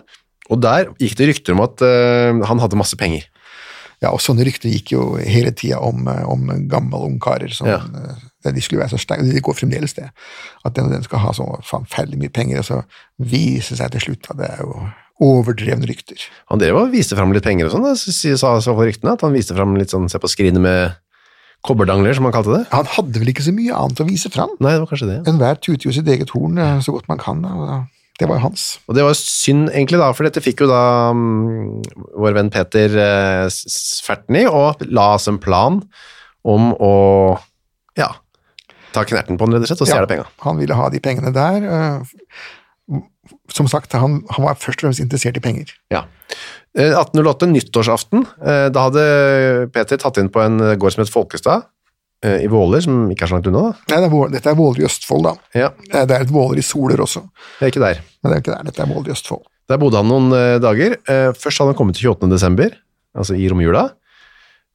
[0.53, 3.23] Og der gikk det rykter om at uh, han hadde masse penger.
[4.03, 7.77] ja, og sånne rykter gikk jo hele tida om, eh, om gamle ungkarer som Ja.
[8.45, 10.11] eh, de skulle være så sterke, de går fremdeles det.
[10.65, 12.83] At den, og den skal ha så forferdelig mye penger, og så
[13.17, 14.83] viser det seg til slutt at det er jo
[15.25, 16.19] overdrevne rykter.
[16.51, 19.33] Han drev og viste fram litt penger og sånn, sa så for ryktene, at han
[19.33, 20.93] viste fram litt sånn, se på skrinet med
[21.65, 22.67] kobberdangler, som han kalte det.
[22.75, 24.51] Han hadde vel ikke så mye annet å vise fram.
[24.59, 25.19] Nei, det var kanskje det.
[25.31, 27.41] Enhver tuter jo sitt eget horn så godt man kan.
[27.47, 27.87] og
[28.19, 28.65] Det var jo hans.
[28.87, 31.81] Og det var synd egentlig da, for dette fikk jo da um,
[32.15, 35.81] vår venn Peter eh, s- ferten i, og la oss en plan
[36.47, 36.93] om å,
[37.99, 38.07] ja,
[38.95, 40.27] ta knerten på den rett og slett, og stjele Ja, penga.
[40.45, 41.65] Han ville ha de pengene der.
[41.67, 42.99] Uh,
[43.51, 45.71] Som sagt, han, han var først og fremst interessert i penger.
[45.91, 46.03] Ja.
[46.77, 49.05] Eh, 1808, nyttårsaften, uh, da hadde
[49.73, 51.71] Peter tatt inn på en gård som het Folkestad, eh,
[52.23, 53.73] i Våler, som ikke er så langt unna da.
[53.91, 55.33] Nei, det er, dette er Våler i Østfold, da.
[55.53, 57.21] Ja, Eh, Det er et Våler i Soler også,
[57.59, 57.99] det er ikke der.
[58.23, 58.63] men det er ikke der.
[58.71, 59.43] Dette er Våler i Østfold.
[59.69, 60.97] Der bodde han noen eh, dager.
[61.09, 62.29] Eh, først hadde han kommet til 28.
[62.31, 62.69] desember,
[63.17, 63.89] altså i romjula.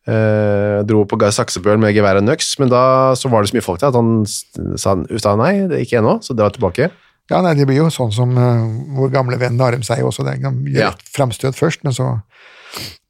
[0.08, 3.66] Eh, dro på Saksebøl med gevær og nøks, men da så var det så mye
[3.66, 4.24] folk der at han
[4.80, 6.88] sa, sa nei, det er ikke ennå, så dra tilbake.
[7.30, 8.64] Ja, nei, Det blir jo sånn som uh,
[8.96, 10.88] vår gamle venn Narem sier også, det kan gjør Ja.
[10.96, 12.08] et framstøt først, men så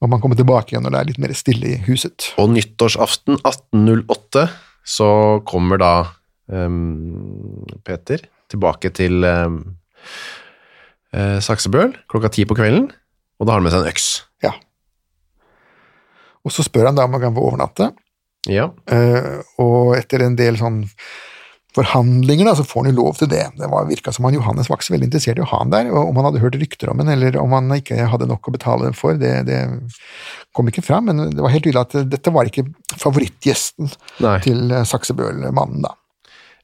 [0.01, 2.31] må man kommer tilbake igjen når det er litt mer stille i huset.
[2.41, 4.47] Og nyttårsaften 1808,
[4.87, 5.11] så
[5.49, 5.93] kommer da
[6.49, 9.63] um, Peter tilbake til um,
[11.11, 12.89] Saksebøl klokka ti på kvelden,
[13.41, 14.09] og da har han med seg en øks.
[14.47, 14.55] Ja.
[16.47, 17.93] Og så spør han da om han kan få overnatte,
[18.49, 20.87] Ja, Uh, og etter en del sånn
[21.77, 23.45] forhandlinger da, så får han jo lov til det.
[23.59, 25.71] Det var, virka som han Johannes var ikke så veldig interessert i å ha han
[25.75, 28.51] der, og om han hadde hørt rykter om han, eller om han ikke hadde nok
[28.51, 29.61] å betale dem for, det, det
[30.57, 32.67] kom ikke fram, men det var helt tydelig at dette var ikke
[32.99, 33.91] favorittgjesten
[34.25, 34.37] Nei.
[34.45, 35.95] til eh, Saksebøl-mannen da.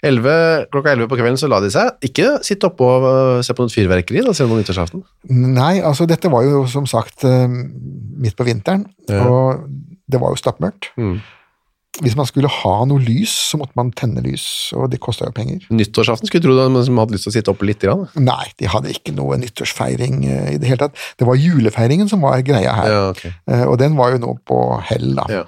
[0.06, 1.94] 11, klokka 11 på kvelden så la de seg.
[2.04, 5.00] Ikke sitte oppe og øh, se på noe fyrverkeri da, selv om nyttårsaften.
[5.32, 9.22] Nei, altså dette var jo som sagt eh, midt på vinteren, Ja.
[9.24, 9.64] og
[10.06, 10.90] det var jo stappmørkt.
[11.00, 11.16] Mm.
[12.04, 14.44] Hvis man skulle ha noe lys, så måtte man tenne lys,
[14.76, 15.64] og det kosta jo penger.
[15.72, 17.80] Nyttårsaften skulle tro de hadde lyst til å sitte oppe litt.
[17.86, 18.06] Grann.
[18.20, 21.00] Nei, de hadde ikke noe nyttårsfeiring eh, i det hele tatt.
[21.20, 23.32] Det var julefeiringen som var greia her, Ja, okay.
[23.48, 25.26] Eh, og den var jo nå på hell, da.
[25.32, 25.44] Ja.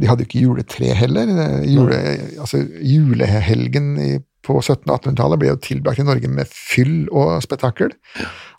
[0.00, 1.30] De hadde jo ikke juletre heller.
[1.44, 2.00] Eh, Jule,
[2.40, 4.10] altså, julehelgen i,
[4.46, 7.92] på 1700- og 1800-tallet ble jo tilbrakt i Norge med fyll og spetakkel,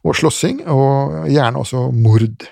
[0.05, 2.47] og slåssing, og gjerne også mord.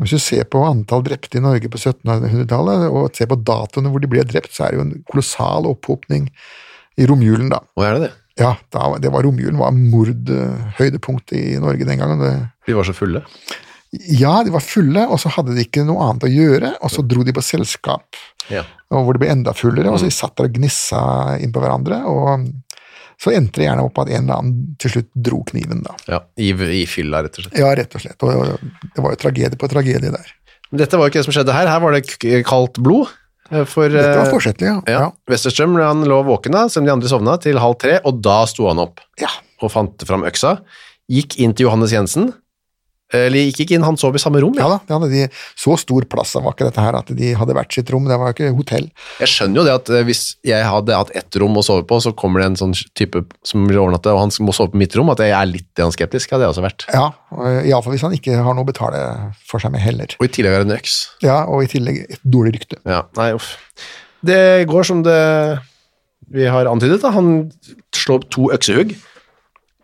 [0.00, 4.00] Hvis du ser på antall drepte i Norge på 1700-tallet, og ser på datoene hvor
[4.00, 6.30] de ble drept, så er det jo en kolossal opphopning
[7.00, 7.60] i romjulen, da.
[7.76, 8.12] Og er det det?
[8.40, 12.22] Ja, da, det var romjulen var mordhøydepunktet i Norge den gangen.
[12.22, 12.32] Det,
[12.66, 13.22] de var så fulle.
[13.90, 17.02] ja, de var fulle, og så hadde de ikke noe annet å gjøre, og så
[17.06, 18.16] dro de på selskap,
[18.50, 18.64] Ja.
[18.90, 21.00] og hvor det ble enda fullere, og så de satt der og gnissa
[21.42, 22.48] inn på hverandre, og
[23.20, 25.96] så endte det gjerne opp at en eller annen til slutt dro kniven, da.
[26.08, 27.58] ja I, I fylla, rett og slett.
[27.60, 28.30] Ja, rett og slett, og
[28.96, 30.30] det var jo tragedie på tragedie der.
[30.70, 31.68] Men dette var jo ikke det som skjedde her.
[31.68, 32.04] Her var det
[32.48, 33.10] kaldt blod.
[33.50, 34.78] eh, For, Dette var eh, forsettlig, ja.
[34.88, 35.00] ja.
[35.04, 35.08] Ja.
[35.28, 38.38] Westerstrøm han lå våken da, selv om de andre sovna, til halv tre, og da
[38.48, 39.28] sto han opp ja.
[39.60, 40.56] og fant fram øksa.
[41.10, 42.30] Gikk inn til Johannes Jensen.
[43.16, 44.54] Eller gikk ikke inn, han sov i samme rom.
[44.58, 44.78] Ja Ja.
[44.86, 45.24] da, hadde de,
[45.58, 48.34] så stor plass var ikke dette her at de hadde hvert sitt rom, det var
[48.34, 48.86] ikke hotell.
[49.18, 51.98] Jeg skjønner jo det at eh, hvis jeg hadde hatt ett rom å sove på,
[52.04, 54.94] så kommer det en sånn type som vil overnatte, og han må sove på mitt
[54.98, 56.86] rom, at jeg er litt skeptisk, hadde jeg også vært.
[56.94, 57.08] Ja,
[57.66, 59.00] iallfall hvis han ikke har noe å betale
[59.48, 60.14] for seg med heller.
[60.20, 60.96] Og i tillegg er det en øks.
[61.26, 62.78] Ja, og i tillegg et dårlig rykte.
[62.86, 63.56] Ja, nei, uff.
[64.22, 65.18] Det går som det
[66.30, 67.00] vi har antydet.
[67.02, 67.10] Da.
[67.16, 67.50] Han
[67.96, 68.92] slår to øksehugg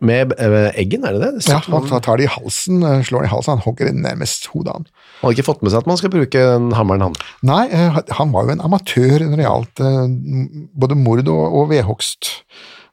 [0.03, 1.31] med eh, eggen, er det det?
[1.39, 4.49] det Ja, han tar det i halsen, eh, slår det i halsen, han hogger nærmest
[4.53, 4.87] hodet han.
[5.17, 7.19] Han hadde ikke fått med seg at man skal bruke den hammeren, han.
[7.47, 9.85] Nei, eh, han var jo en amatør når det gjaldt
[10.77, 12.33] både mord og, og vedhogst,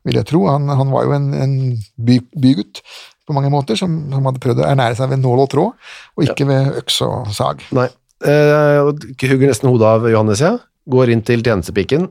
[0.05, 0.47] vil jeg tro.
[0.53, 1.59] Han, han var jo en, en
[1.97, 2.81] by, bygutt
[3.25, 6.27] på mange måter, som, som hadde prøvd å ernære seg ved nål og tråd, og
[6.27, 7.65] ikke ved øks og sag.
[7.77, 7.89] Nei.
[8.25, 8.81] Eh,
[9.29, 10.57] hugger nesten hodet av Johannes, ja.
[10.89, 12.09] Går inn til tjenestepiken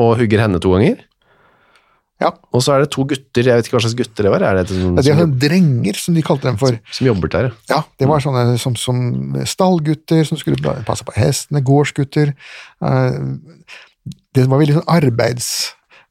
[0.00, 1.00] og hugger henne to ganger.
[2.20, 4.42] Ja, Og så er det to gutter, jeg vet ikke hva slags gutter det var.
[4.44, 6.76] Er det et ja, de som, sånne drenger, som de kalte dem for.
[6.92, 7.46] som jobbet der?
[7.70, 7.76] ja.
[7.78, 9.00] Ja, det var sånne som, som
[9.48, 12.34] stallgutter som skulle passe på hestene, gårdsgutter.
[12.84, 13.20] Eh,
[14.34, 14.90] Det var veldig sånn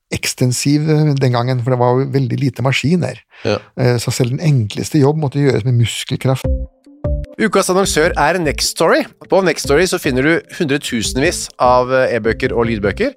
[0.09, 0.87] arbeidsekstensiv
[1.19, 3.21] den gangen, for det var jo veldig lite maskiner.
[3.45, 3.57] Ja.
[3.77, 6.45] Eh, Så selv den enkleste jobb måtte gjøres med muskelkraft.
[7.39, 9.05] Ukas annonsør er Next Story.
[9.31, 13.13] På Nextory så finner du hundretusenvis av eh, e-bøker og lydbøker.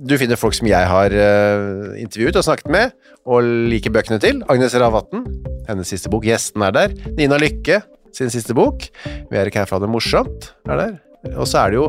[0.00, 2.94] Du finner folk som jeg har uh, intervjuet og snakket med,
[3.28, 4.38] og liker bøkene til.
[4.48, 5.26] Agnes Ravatn,
[5.66, 6.24] hennes siste bok.
[6.24, 6.94] Gjesten er der.
[7.18, 7.82] Nina Lykke,
[8.16, 8.86] sin siste bok.
[9.04, 10.94] Vi er ikke her for å ha det morsomt, er der.
[11.34, 11.84] Og så er det jo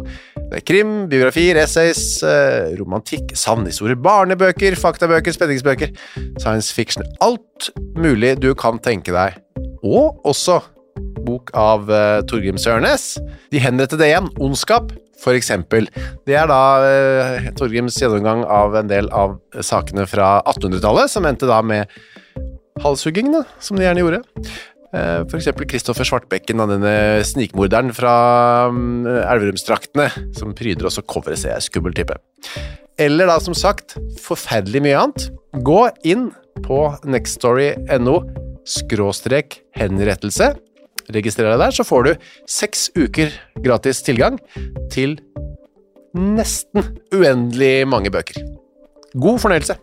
[0.51, 5.95] det er krim, biografier, essays, uh, romantikk, sannhistorier, barnebøker, faktabøker, spenningsbøker,
[6.35, 7.07] science fiction.
[7.23, 9.39] Alt mulig du kan tenke deg.
[9.87, 10.59] Og også
[11.23, 13.13] bok av uh, Torgrim Sørnes.
[13.55, 14.91] De henrettede igjen, Ondskap,
[15.35, 15.87] eksempel.
[16.25, 21.49] Det er da eh, Torgrims gjennomgang av en del av sakene fra 1800-tallet, som endte
[21.49, 21.91] da med
[22.81, 24.21] halshuggingene, som de gjerne gjorde.
[24.91, 28.15] Eh, eksempel Kristoffer Svartbekken, og denne snikmorderen fra
[28.73, 32.17] um, Elverumsdraktene, som pryder også coveret, ser jeg, skummel type.
[32.99, 35.29] Eller da, som sagt, forferdelig mye annet.
[35.63, 36.29] Gå inn
[36.65, 38.17] på nextstory.no
[38.67, 40.51] skråstrek henrettelse.
[41.09, 42.11] Registrer deg der, så får du
[42.49, 43.33] seks uker
[43.63, 44.37] gratis tilgang
[44.93, 45.17] til
[46.17, 48.41] nesten uendelig mange bøker.
[49.15, 49.77] God fornøyelse.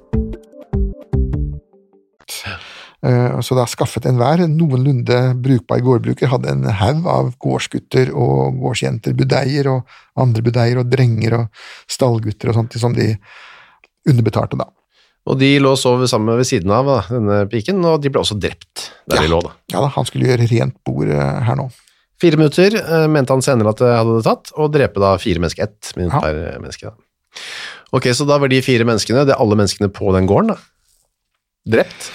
[3.05, 9.15] Eh, Så da skaffet enhver noenlunde brukbar gårdbruker hadde en haug av gårdsgutter og gårdsjenter,
[9.15, 9.87] budeier og
[10.19, 11.47] andre budeier og drenger og
[11.87, 13.13] stallgutter og sånt som de
[14.09, 14.67] underbetalte, da.
[15.29, 18.23] Og de lå og sov sammen ved siden av da, denne piken, og de ble
[18.23, 19.43] også drept der de lå.
[19.45, 19.51] da.
[19.75, 21.67] Ja da, han skulle gjøre rent bord eh, her nå.
[22.19, 25.43] Fire minutter eh, mente han senere at det hadde det tatt, og drepe da fire
[25.43, 25.69] mennesker.
[25.69, 26.23] Ett minutt Ja.
[26.25, 26.91] per eh, menneske.
[26.91, 26.97] da.
[27.93, 30.59] Ok, så da var de fire menneskene, det er alle menneskene på den gården, da.
[31.69, 32.09] Drept.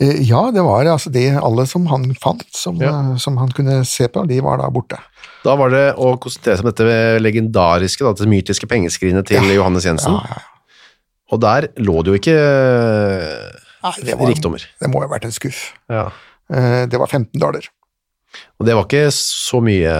[0.00, 3.16] Ja, det var altså det alle som han fant, som, Ja.
[3.20, 4.98] som han kunne se på, de var da borte.
[5.44, 9.84] Da var det å konsentrere seg om dette legendariske, da, dette mytiske pengeskrinet til Johannes
[9.86, 10.16] Jensen.
[10.16, 10.50] Ja, ja, ja.
[11.32, 12.34] Og der lå det jo ikke
[13.84, 14.64] Nei, det var- rikdommer.
[14.80, 15.72] Det må jo ha vært en skuff.
[15.88, 16.10] Ja.
[16.50, 17.68] Eh, Det var 15 daler.
[18.60, 19.94] Og det var ikke så mye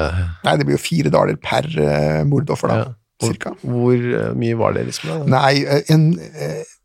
[0.44, 2.76] Nei, det blir jo fire daler per eh, mordoffer, da.
[2.76, 2.84] ja.
[3.20, 3.52] hvor, Cirka.
[3.62, 5.08] hvor eh, mye var det, liksom?
[5.08, 5.40] Da?
[5.40, 6.18] Nei, en,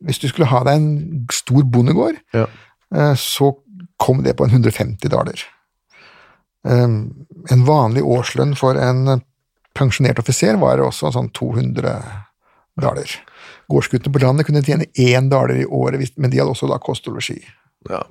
[0.06, 2.46] hvis du skulle ha deg en stor bondegård, Ja.
[3.16, 3.56] så
[4.00, 5.42] kom det på en 150 daler.
[6.64, 9.22] Um, En vanlig årslønn for en
[9.74, 12.02] pensjonert offiser var også sånn 200
[12.80, 13.08] daler.
[13.70, 17.08] Gårdsguttene på landet kunne tjene én daler i året, men de hadde også da kost
[17.10, 17.38] og losji.
[17.90, 18.02] Ja.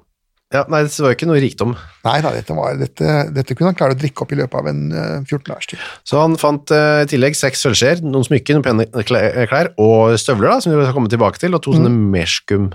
[0.55, 0.65] ja.
[0.71, 1.77] Nei, det var jo ikke noe rikdom.
[2.07, 4.71] Nei da, dette, var, dette, dette kunne han klare å drikke opp i løpet av
[4.71, 5.87] en uh, 14 års tid.
[6.09, 10.19] Så han fant uh, i tillegg seks sølvskjeer, noen smykker, noen pene klær, klær og
[10.21, 12.71] støvler, da, som vi skal komme tilbake til, og to sånne merskum.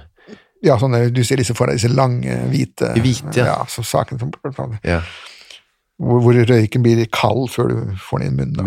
[0.63, 3.49] Ja, sånne, du ser disse for deg, disse lange, hvite Hvite, ja.
[3.51, 3.55] ja.
[3.67, 4.31] så saken som,
[4.87, 5.01] Ja,
[6.01, 8.55] hvor, hvor røyken blir kald før du får den i munnen.
[8.57, 8.65] da.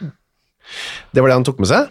[0.00, 0.10] Ja.
[1.14, 1.90] Det var det han tok med seg.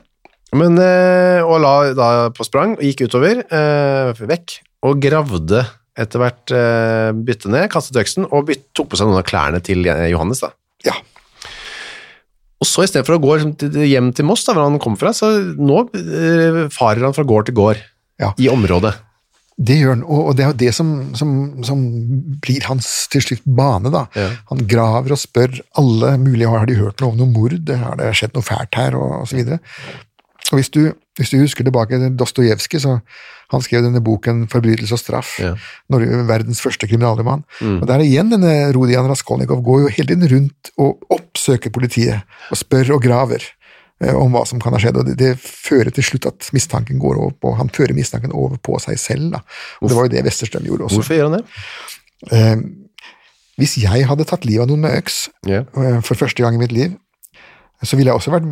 [0.55, 4.55] Men, eh, og la da på sprang, og gikk utover, eh, vekk,
[4.87, 5.65] og gravde
[5.99, 9.83] etter hvert eh, bytte ned, kastet øksen, og tok på seg noen av klærne til
[9.85, 10.53] Johannes da.
[10.87, 10.95] Ja,
[12.59, 13.53] Og så i stedet for å gå liksom,
[13.87, 15.83] hjem til Moss, da, hvor han kom fra, så nå
[16.75, 17.77] farer han fra gård til gård
[18.19, 18.33] Ja.
[18.39, 18.95] i området.
[19.59, 21.79] det gjør han, og, det er jo det som, som, som
[22.39, 23.91] blir hans til slutt bane.
[23.91, 24.05] da.
[24.15, 24.29] Ja.
[24.51, 28.13] Han graver og spør alle mulige har de hørt noe om noe mord, har det
[28.15, 29.59] skjedd noe fælt her, og, videre.
[30.49, 32.95] Og hvis du, hvis du husker tilbake til Dostojevskij, så
[33.51, 35.53] han skrev denne boken 'Forbrytelse og straff', Ja.
[35.89, 37.43] Norge, verdens første kriminalroman.
[37.81, 42.57] Og der igjen denne Rodian Raskolnikov går jo hele tiden rundt og oppsøker politiet, og
[42.57, 43.43] spør og graver
[44.01, 46.99] eh, om hva som kan ha skjedd, og det, det fører til slutt at mistanken
[46.99, 49.31] går over på, han fører mistanken over på seg selv.
[49.31, 49.39] Da.
[49.81, 50.95] Og det var jo det Westerstrøm gjorde også.
[51.01, 51.45] Hvorfor gjør han det?
[52.31, 52.57] Eh,
[53.59, 55.29] hvis jeg hadde tatt livet av noen med øks
[55.77, 56.95] eh, for første gang i mitt liv,
[57.83, 58.47] så ville jeg også vært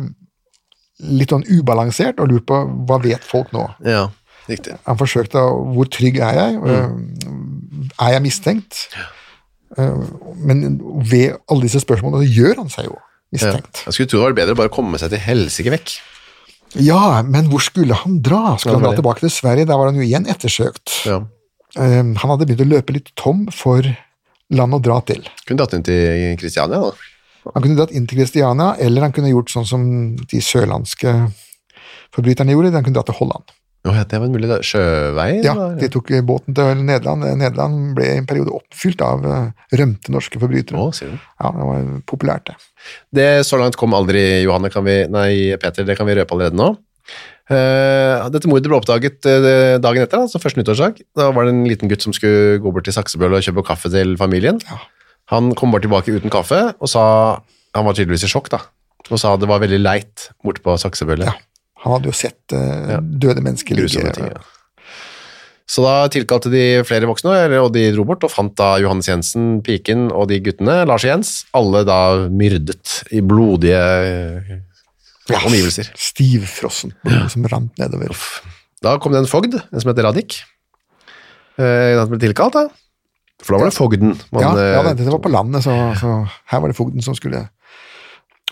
[1.00, 2.58] litt sånn ubalansert og lurt på
[2.88, 3.66] hva vet folk nå.
[3.86, 4.08] Ja,
[4.48, 4.74] riktig.
[4.86, 5.38] Han forsøkte
[5.74, 6.58] Hvor trygg er jeg?
[6.58, 7.90] Mm.
[8.00, 8.88] Er jeg mistenkt?
[8.96, 9.06] Ja.
[10.40, 13.04] Men ved alle disse spørsmålene så gjør han seg jo Ja.
[13.36, 13.82] mistenkt.
[13.84, 15.98] Jeg skulle tro det var bedre å bare komme seg til helsike vekk.
[16.76, 17.22] Ja.
[17.22, 18.56] men hvor skulle han dra?
[18.58, 19.66] Skulle han dra tilbake til Sverige?
[19.66, 21.04] Der var han jo igjen ettersøkt.
[21.06, 21.20] Ja.
[21.76, 23.82] Eh, Han hadde begynt å løpe litt tom for
[24.50, 25.22] land å dra til.
[25.46, 26.92] Kunne dratt inn til Kristiania, da.
[27.54, 29.86] Han kunne dratt inn til Kristiania, eller han kunne gjort sånn som
[30.18, 31.14] de sørlandske
[32.14, 33.54] forbryterne gjorde, han kunne dratt til Holland.
[33.86, 35.28] Oh, ja, det var en mulig sjøvei?
[35.46, 35.54] Ja.
[35.78, 37.24] De tok båten til Nederland.
[37.38, 40.82] Nederland ble i en periode oppfylt av eh, rømte norske forbrytere.
[40.82, 40.90] Oh.
[41.38, 42.58] Ja, det var populært, det.
[43.14, 45.30] Det Så langt kom aldri Johanne, kan vi, nei,
[45.62, 46.74] Peter, det kan vi røpe allerede nå.
[47.48, 50.98] Uh, dette mordet ble oppdaget uh, dagen etter, altså første nyttårsdag.
[51.16, 53.88] Da var det en liten gutt som skulle gå bort til Saksebøl og kjøpe kaffe
[53.94, 54.60] til familien.
[54.68, 54.82] Ja.
[55.32, 57.04] Han kom bare tilbake uten kaffe, og sa
[57.76, 58.62] Han var tydeligvis i sjokk, da.
[59.12, 61.28] Og sa det var veldig leit borte på saksebølle.
[61.28, 61.34] Ja.
[61.84, 63.00] Han hadde jo sett uh, Ja.
[63.00, 64.40] døde mennesker ligge ting, ja.
[65.68, 69.58] Så da tilkalte de flere voksne, og de dro bort og fant da Johannes Jensen,
[69.62, 71.98] piken og de guttene, Lars og Jens, alle da
[72.32, 74.54] myrdet i blodige eh,
[75.28, 75.90] Ja, omgivelser.
[75.92, 78.16] Stivfrossent blod som rant nedover.
[78.80, 80.38] Da kom det en fogd, en som heter Radik.
[81.60, 82.64] Eh, Han ble tilkalt, da.
[83.42, 84.16] For da var det fogden.
[84.34, 86.16] Man, Ja, ja, det, dette var på landet, så, så
[86.50, 87.44] her var det fogden som skulle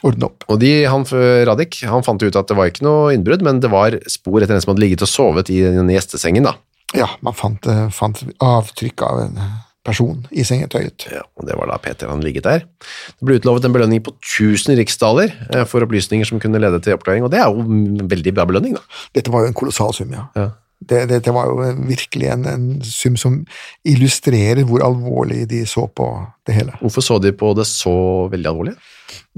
[0.07, 0.44] ordne opp.
[0.53, 1.07] Og de, han,
[1.49, 4.55] Radik han fant ut at det var ikke noe innbrudd, men det var spor etter
[4.57, 6.46] en som hadde ligget og sovet i den gjestesengen.
[6.46, 6.57] da.
[6.94, 9.40] Ja, man fant, eh, fant avtrykk av en
[9.87, 11.07] person i sengetøyet.
[11.12, 12.64] Ja, og Det var da Peter han ligget der.
[13.18, 16.94] Det ble utlovet en belønning på 1000 riksdaler eh, for opplysninger som kunne lede til
[16.96, 18.75] oppklaring, og det er jo en veldig bra belønning.
[18.79, 18.83] da.
[19.14, 20.27] Dette var jo en kolossal sum, ja.
[20.38, 20.51] Ja.
[20.79, 23.39] Det, det, det var jo virkelig en, en sum som
[23.89, 26.07] illustrerer hvor alvorlig de så på
[26.47, 26.75] det hele.
[26.83, 27.95] Hvorfor så de på det så
[28.33, 28.75] veldig alvorlig?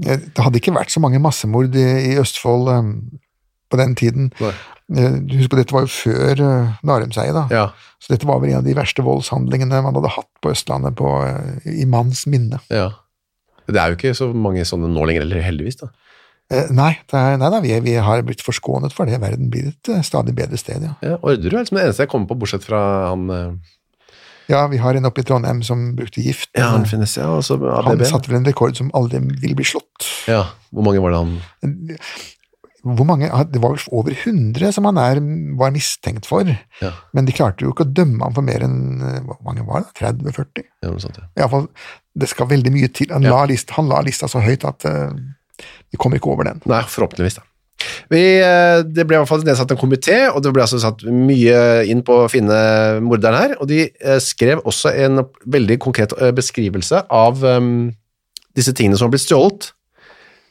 [0.05, 2.91] Eh, Det hadde ikke vært så mange massemord i, i Østfold um,
[3.71, 4.31] på den tiden.
[4.41, 4.51] Nei.
[4.99, 7.45] Eh, Husk på, dette var jo før uh, Narumseiet, da.
[7.53, 7.65] Ja,
[8.03, 11.07] Så dette var vel en av de verste voldshandlingene man hadde hatt på Østlandet på,
[11.23, 12.59] uh, i manns minne.
[12.73, 12.89] ja.
[13.69, 15.75] Det er jo ikke så mange sånne nå lenger, eller heldigvis.
[15.77, 15.91] da.
[16.49, 19.19] Eh, nei, er, nei da, vi, vi har blitt forskånet for det.
[19.21, 20.95] Verden blir et eh, stadig bedre sted, ja.
[21.05, 22.79] Ja, Orderud er liksom det eneste jeg kommer på, bortsett fra
[23.11, 23.75] han eh,
[24.49, 26.49] Ja, vi har en oppe i Trondheim som brukte gift.
[26.57, 27.29] Ja, han finnes, ja.
[27.29, 27.91] også ABB.
[27.91, 30.09] han satte vel en rekord som aldri vil bli slått.
[30.31, 31.37] Ja, Hvor mange var det han
[32.97, 35.21] Hvor mange, Det var vel over 100 som han er,
[35.59, 36.49] var mistenkt for,
[36.81, 39.85] Ja, men de klarte jo ikke å dømme ham for mer enn Hvor mange var
[39.85, 39.99] det?
[40.01, 40.65] 30-40?
[40.65, 41.29] ja noe sånt, ja.
[41.43, 41.69] Iallfall,
[42.17, 43.13] det skal veldig mye til.
[43.13, 44.89] Han, la, lista, han la lista så høyt at
[45.89, 46.61] vi kommer ikke over den.
[46.69, 47.45] Nei, forhåpentligvis, da.
[48.11, 51.03] Vi, eh, det ble i hvert fall nedsatt en komité, og det ble altså satt
[51.05, 52.57] mye inn på å finne
[53.05, 57.91] morderen her, og de eh, skrev også en veldig konkret eh, beskrivelse av um,
[58.57, 59.71] disse tingene som har blitt stjålet.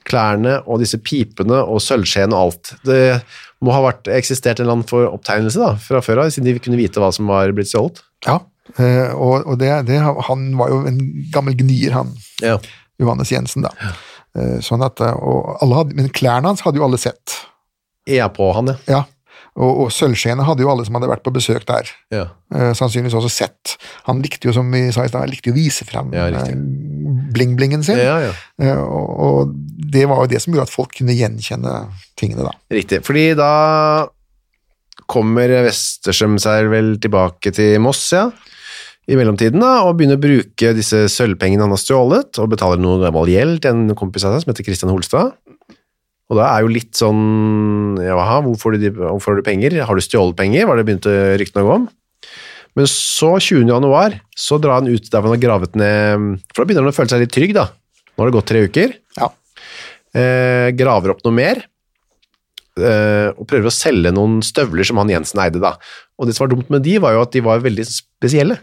[0.09, 2.70] Klærne og disse pipene og sølvskjeen og alt.
[2.87, 3.18] Det
[3.64, 6.62] må ha vært, eksistert en eller annen for opptegnelse da, fra før av, siden de
[6.62, 8.01] kunne vite hva som var blitt stjålet.
[8.24, 8.40] Ja,
[8.79, 11.03] og, og det, det, han var jo en
[11.35, 12.14] gammel gnier, han.
[12.44, 12.57] Ja.
[12.98, 13.70] Johannes Jensen, da.
[13.81, 13.98] Eh,
[14.64, 17.37] Sånn at, eh, og alle hadde, men klærne hans hadde jo alle sett.
[18.09, 18.79] Ja, på han, ja.
[18.88, 19.05] Ja,
[19.59, 21.88] og, og sølvskjeene hadde jo alle som hadde vært på besøk der.
[22.14, 22.27] ja.
[22.55, 23.74] Eh, sannsynligvis også sett.
[24.07, 26.29] Han likte jo, som vi sa i stad, han likte jo å vise fram Ja,
[26.33, 26.55] eh,
[27.35, 27.98] bling-blingen sin.
[28.01, 28.31] Ja, ja.
[28.62, 29.57] Eh, og, og
[29.92, 31.74] det var jo det som gjorde at folk kunne gjenkjenne
[32.16, 32.55] tingene, da.
[32.72, 33.51] Riktig, fordi da
[35.09, 38.29] kommer Westerstrøm seg vel tilbake til Moss, ja,
[39.09, 43.01] i mellomtiden da, og begynner å bruke disse sølvpengene han har stjålet, og betaler noe
[43.01, 45.33] gammel gjeld til en kompis av seg som heter Christian Holstad.
[46.29, 49.79] Og da er jo litt sånn, jaha, hvor får du de- hvorfor du penger?
[49.88, 50.66] Har du stjålet penger?
[50.68, 51.87] Var det begynte ryktene å gå om?
[52.77, 53.64] Men så, 20.
[53.73, 56.99] januar, så drar han ut der han har gravet ned, for da begynner han å
[56.99, 57.64] føle seg litt trygg da.
[58.12, 59.31] Nå har det gått tre uker Ja.
[60.14, 61.64] eh, graver opp noe mer,
[62.79, 65.75] og prøver å selge noen støvler som han Jensen eide da.
[66.19, 68.59] Og det som var dumt med de, var jo at de var veldig spesielle.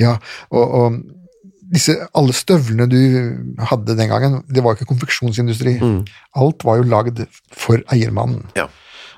[0.00, 0.16] Ja,
[0.50, 1.02] og, og
[1.74, 2.98] disse, alle støvlene du
[3.70, 5.78] hadde den gangen, det var jo ikke konfeksjonsindustri.
[6.38, 8.44] Alt var jo lagd for eiermannen.
[8.58, 8.68] Ja.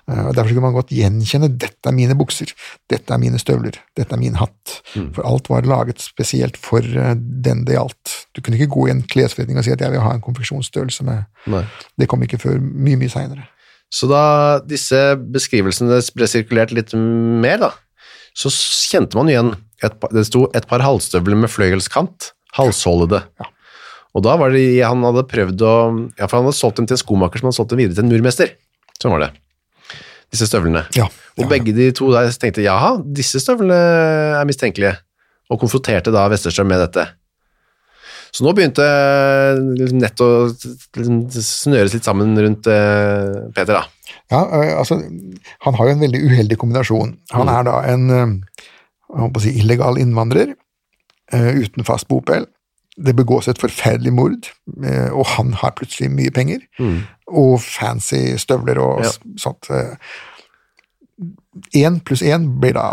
[0.07, 2.53] Eh, Derfor kunne man godt gjenkjenne dette er mine bukser,
[2.89, 4.77] dette er mine støvler, dette er min hatt.
[4.95, 8.15] For alt var laget spesielt for eh, den det gjaldt.
[8.33, 11.05] Du kunne ikke gå i en klesforretning og si at jeg vil ha en konfeksjonsstørrelse
[11.11, 11.65] med Nei.
[11.99, 13.49] Det kom ikke før mye, mye seinere.
[13.93, 14.23] Så da
[14.67, 14.99] disse
[15.33, 17.71] beskrivelsene ble sirkulert litt mer da,
[18.37, 19.53] så kjente man igjen,
[19.85, 23.23] et, det sto et par halvstøvler med fløyelskant, halshålede.
[24.17, 25.75] Og da var det, han hadde prøvd å,
[26.17, 28.07] ja for han hadde solgt dem til en skomaker som hadde solgt dem videre til
[28.07, 28.55] en murmester.
[29.01, 29.31] Sånn var det.
[30.33, 30.87] Disse støvlene.
[30.97, 33.77] Ja, Og ja, begge de to der tenkte, jaha, disse støvlene
[34.41, 34.97] er mistenkelige,
[35.53, 37.05] og konfronterte da Westerstrøm med dette.
[38.37, 38.85] Så nå begynte
[39.79, 40.31] liksom nettet å
[40.99, 43.85] liksom snøres litt sammen rundt eh, Peter da.
[44.29, 44.99] Ja, eh, altså,
[45.65, 47.15] han har jo en veldig uheldig kombinasjon.
[47.33, 48.35] Han er da en eh,
[49.17, 50.53] jeg å si, illegal innvandrer
[51.33, 52.45] eh, uten fast bopel.
[52.97, 54.49] Det begås et forferdelig mord,
[54.85, 56.63] eh, og han har plutselig mye penger.
[57.29, 59.11] Og fancy støvler og Ja.
[59.41, 59.69] sånt.
[61.77, 62.89] Én pluss én blir da.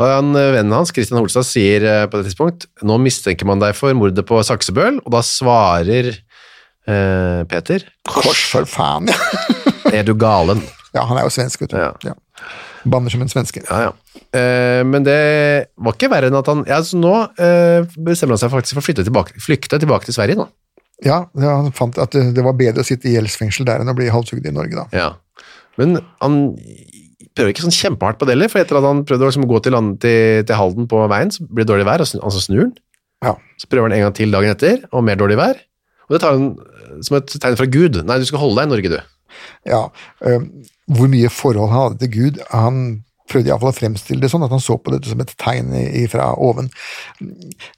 [0.00, 3.76] Han, eh, vennen hans, Christian Holstad, sier eh, på det tidspunkt, nå mistenker man deg
[3.78, 9.10] for mordet på Saksebøl, og da svarer eh, Peter, Kors for faen!
[9.10, 9.20] Ja.
[10.00, 10.62] er du galen?
[10.94, 11.78] ja, han er jo svensk, vet du.
[11.78, 11.92] Ja.
[12.06, 12.16] Ja.
[12.88, 13.62] Banner som en svenske.
[13.68, 14.20] Ja, ja.
[14.38, 15.20] Eh, men det
[15.76, 18.82] var ikke verre enn at han, ja, så nå eh, bestemmer han seg faktisk for
[18.82, 20.48] å flytte tilbake, flykte tilbake til Sverige nå.
[21.04, 23.92] Ja, ja, han fant at det, det var bedre å sitte i gjeldsfengsel der enn
[23.92, 24.86] å bli halshugd i Norge, da.
[24.96, 25.44] Ja.
[25.80, 26.40] Men han
[27.40, 29.60] prøver ikke sånn kjempehardt på det heller, for etter at han prøvde å liksom gå
[29.64, 32.44] til, land, til, til Halden på veien, så blir det dårlig vær, og sn- altså
[32.44, 32.76] snur han.
[33.24, 33.34] Ja.
[33.60, 35.58] Så prøver han en gang til dagen etter, og mer dårlig vær.
[36.08, 37.98] Og det tar han eh, som et tegn fra Gud.
[38.04, 39.40] Nei, du skal holde deg i Norge, du.
[39.68, 39.82] Ja,
[40.26, 40.42] Øh,
[40.90, 42.80] hvor mye forhold han hadde til Gud Han
[43.30, 45.70] prøvde iallfall å fremstille det sånn at han så på dette som et tegn
[46.10, 46.66] fra oven.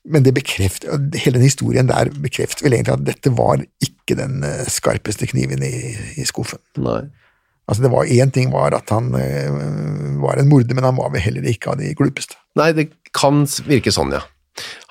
[0.09, 0.87] Men det bekreft,
[1.21, 5.61] hele den historien der bekrefter vel egentlig at dette var ikke den eh, skarpeste kniven
[5.67, 6.63] i, i skuffen.
[6.81, 7.03] Nei.
[7.73, 9.49] Altså det var Én ting var at han eh,
[10.21, 12.37] var en morder, men han var vel heller ikke av de glupeste.
[12.61, 14.21] Nei, det kan virke sånn, ja.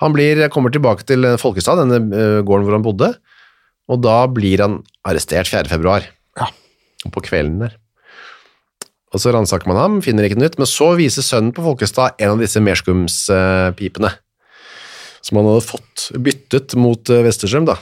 [0.01, 3.11] Han blir, kommer tilbake til eh, Folkestad, denne eh, gården hvor han bodde,
[3.91, 5.69] og da blir han arrestert 4.
[5.69, 6.09] februar.
[6.41, 6.49] Ja.
[7.13, 7.77] På kvelden der.
[9.13, 12.17] Og så ransaker man ham, finner ikke noe nytt, men så viser sønnen på Folkestad
[12.17, 14.13] en av disse merskumspipene,
[15.21, 17.77] som han hadde fått byttet mot Westerstrøm, da.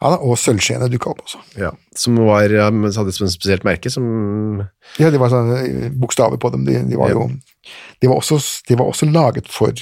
[0.00, 1.40] Ja, da, Og sølvskjeene dukka opp også.
[1.60, 1.70] Ja.
[1.96, 4.62] Som var, ja, hadde et spesielt merke, som
[4.98, 6.64] Ja, Det var sånne eh, bokstaver på dem.
[6.68, 7.30] De, de var jo
[8.00, 9.76] de var, også, de var også laget for,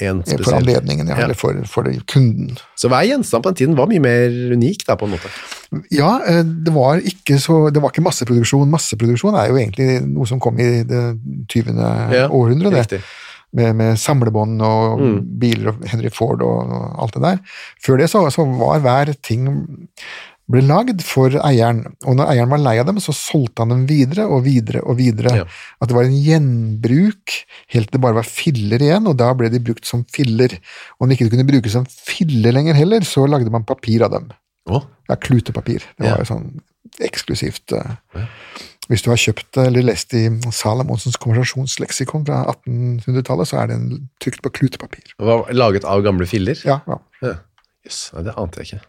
[0.00, 1.24] en for anledningen, ja, Ja.
[1.24, 2.54] eller for, for kunden.
[2.78, 5.32] Så hver gjenstand på den tiden var mye mer unik, da, på en måte.
[5.90, 8.70] Ja, eh, det var ikke så Det var ikke masseproduksjon.
[8.70, 11.02] Masseproduksjon er jo egentlig noe som kom i det
[11.50, 11.74] 20.
[12.14, 12.94] Ja, århundret.
[13.56, 15.18] Med, med samlebånd og Mm.
[15.40, 17.38] biler og Henry Ford og, og alt det der.
[17.80, 19.46] Før det så, så var hver ting
[20.46, 23.80] ble lagd for eieren, og når eieren var lei av dem, så solgte han dem
[23.88, 25.32] videre og videre og videre.
[25.40, 25.46] Ja.
[25.82, 27.34] At det var en gjenbruk
[27.74, 30.54] helt til det bare var filler igjen, og da ble de brukt som filler.
[31.00, 34.12] Og når de ikke kunne brukes som filler lenger heller, så lagde man papir av
[34.14, 34.30] dem.
[34.70, 35.84] Å, Ja, klutepapir.
[35.98, 36.14] Det Ja.
[36.16, 36.46] var jo sånn
[37.04, 37.72] eksklusivt.
[37.72, 38.26] eh.
[38.86, 43.88] Hvis du har kjøpt eller lest i Salamonsens konversasjonsleksikon fra 1800-tallet, så er den
[44.22, 45.10] trykt på klutepapir.
[45.50, 46.60] laget av gamle filler?
[46.64, 47.00] Ja, ja.
[47.22, 47.34] Ja.
[47.86, 48.86] Yes, det ante jeg ikke.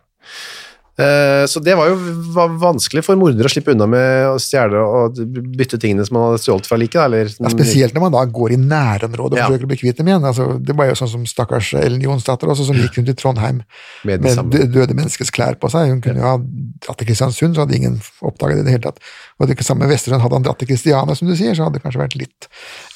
[0.98, 1.98] Eh, Så det var jo
[2.34, 5.20] var vanskelig for mordere å slippe unna med å stjele og
[5.58, 7.38] bytte tingene som man hadde stjålet fra liket.
[7.38, 9.46] Ja, spesielt når man da går i nærområdet og Ja.
[9.48, 10.26] forsøker å bli kvitt dem igjen.
[10.26, 13.62] Altså, det var jo sånn som stakkars Ellen Jonsdatter også, som gikk rundt i Trondheim
[14.04, 15.90] Med med, døde menneskers klær på seg.
[15.90, 18.86] Hun kunne jo ha dratt til Kristiansund, så hadde ingen oppdaget det i det hele
[18.90, 19.00] tatt.
[19.40, 20.22] Og det samme med Vesterøen.
[20.22, 22.48] Hadde han dratt til Kristiania, som du sier, så hadde det kanskje vært litt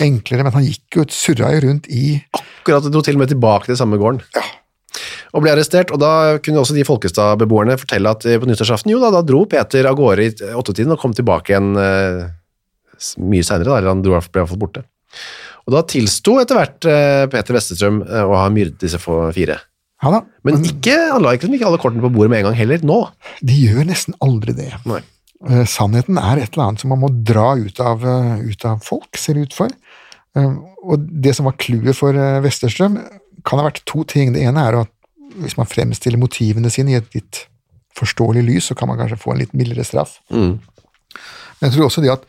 [0.02, 3.66] enklere, men han gikk jo, surra jo rundt i Akkurat dro til og med tilbake
[3.70, 4.22] til samme gården.
[5.32, 9.00] Og ble arrestert, og da kunne også de Folkestad-beboerne fortelle at eh, på nyttårsaften, jo
[9.04, 12.26] da, da dro Peter av gårde i åttetiden og kom tilbake igjen eh,
[13.24, 14.84] mye senere, da, eller han dro, ble iallfall borte.
[15.68, 19.60] Og da tilsto etter hvert eh, Peter Westerstrøm eh, å ha myrdet disse fire.
[20.02, 22.58] Ja da, Men ikke, han la ikke, ikke alle kortene på bordet med en gang
[22.58, 23.02] heller, nå.
[23.46, 24.72] de gjør nesten aldri det.
[24.90, 25.04] Nei.
[25.48, 28.82] Eh, Sannheten er et eller annet som man må dra ut av, eh, ut av
[28.86, 29.78] folk, ser det ut for.
[30.32, 32.94] Og det som var clouet for Vesterstrøm,
[33.44, 34.32] kan ha vært to ting.
[34.32, 34.92] Det ene er at
[35.40, 37.46] hvis man fremstiller motivene sine i et litt
[37.98, 40.18] forståelig lys, så kan man kanskje få en litt mildere straff.
[40.32, 40.58] Mm.
[41.60, 42.26] Men jeg tror også det at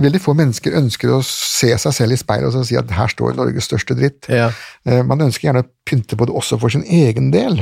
[0.00, 3.10] veldig få mennesker ønsker å se seg selv i speilet og så si at her
[3.12, 4.28] står Norges største dritt.
[4.32, 4.50] Ja.
[4.88, 7.58] Eh, Man ønsker gjerne å pynte på det også for sin egen del.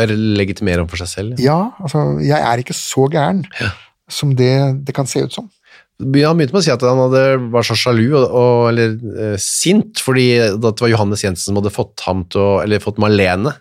[0.00, 1.40] Eller legitimere overfor seg selv.
[1.42, 3.44] Ja, altså, jeg er ikke så gæren
[4.10, 4.52] som det
[4.86, 5.48] det kan se ut som.
[6.00, 9.34] Han begynte med å si at han hadde, var så sjalu og, og, eller eh,
[9.40, 13.52] sint, fordi det var Johannes Jensen som hadde fått ham til å, eller fått Malene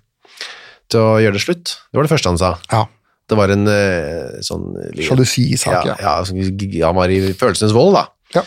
[0.90, 1.76] til å gjøre det slutt.
[1.92, 2.54] Det var det første han sa.
[2.74, 2.84] Ja,
[3.30, 4.68] Det var en eh, sånn
[4.98, 5.96] Sjalusisak, ja.
[6.02, 6.18] ja.
[6.26, 8.08] ja g- han var i følelsenes vold, da.
[8.40, 8.44] Ja.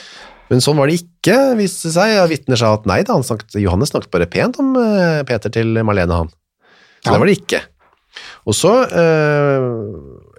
[0.50, 2.16] Men sånn var det ikke, viste det seg.
[2.28, 5.78] Vitner sa at nei da, han snakket, Johannes snakket bare pent om eh, Peter til
[5.86, 6.32] Marlene, han.
[7.02, 7.14] Så Ja.
[7.14, 7.62] det var det ikke.
[8.44, 9.64] Og så eh,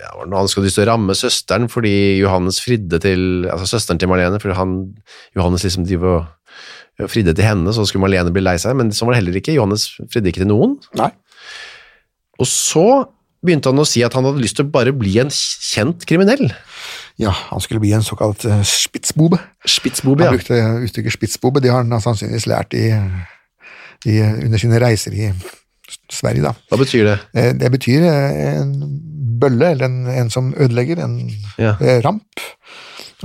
[0.03, 3.97] ja, noe han skulle lyst til å ramme søsteren fordi Johannes fridde til altså søsteren
[4.03, 4.75] til Marlene, fordi han,
[5.39, 6.19] Johannes liksom driver
[7.01, 9.39] og fridde til henne, så skulle Marlene bli lei seg, men sånn var det heller
[9.39, 9.55] ikke.
[9.55, 10.75] Johannes fridde ikke til noen.
[10.99, 11.09] Nei.
[12.41, 12.85] Og så
[13.43, 16.47] begynte han å si at han hadde lyst til å bare bli en kjent kriminell.
[17.21, 19.37] Ja, han skulle bli en såkalt uh, spitsbobe.
[19.69, 20.37] Spitzbobe, Han ja.
[20.39, 22.87] brukte uttrykket spitsbobe, det har han sannsynligvis lært i,
[24.09, 25.27] i, under sine reiser i
[26.09, 26.41] Sverige.
[26.47, 26.53] da.
[26.71, 27.17] Hva betyr det?
[27.37, 28.73] Eh, Det betyr eh, en
[29.43, 31.19] bølle, eller en, en som ødelegger, en
[31.59, 31.75] Ja.
[31.81, 32.23] eh, ramp.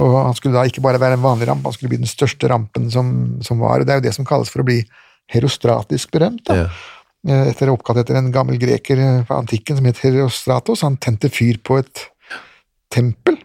[0.03, 2.51] Og han skulle da ikke bare være en vanlig ramp, han skulle bli den største
[2.51, 3.81] rampen som, som var.
[3.81, 4.83] og Det er jo det som kalles for å bli
[5.33, 6.45] herostratisk berømt.
[6.51, 6.55] da.
[6.65, 6.69] Ja.
[7.27, 10.85] Eh, Etter oppkalt etter en gammel greker eh, fra antikken som het Herostratos.
[10.87, 12.05] Han tente fyr på et
[12.95, 13.41] tempel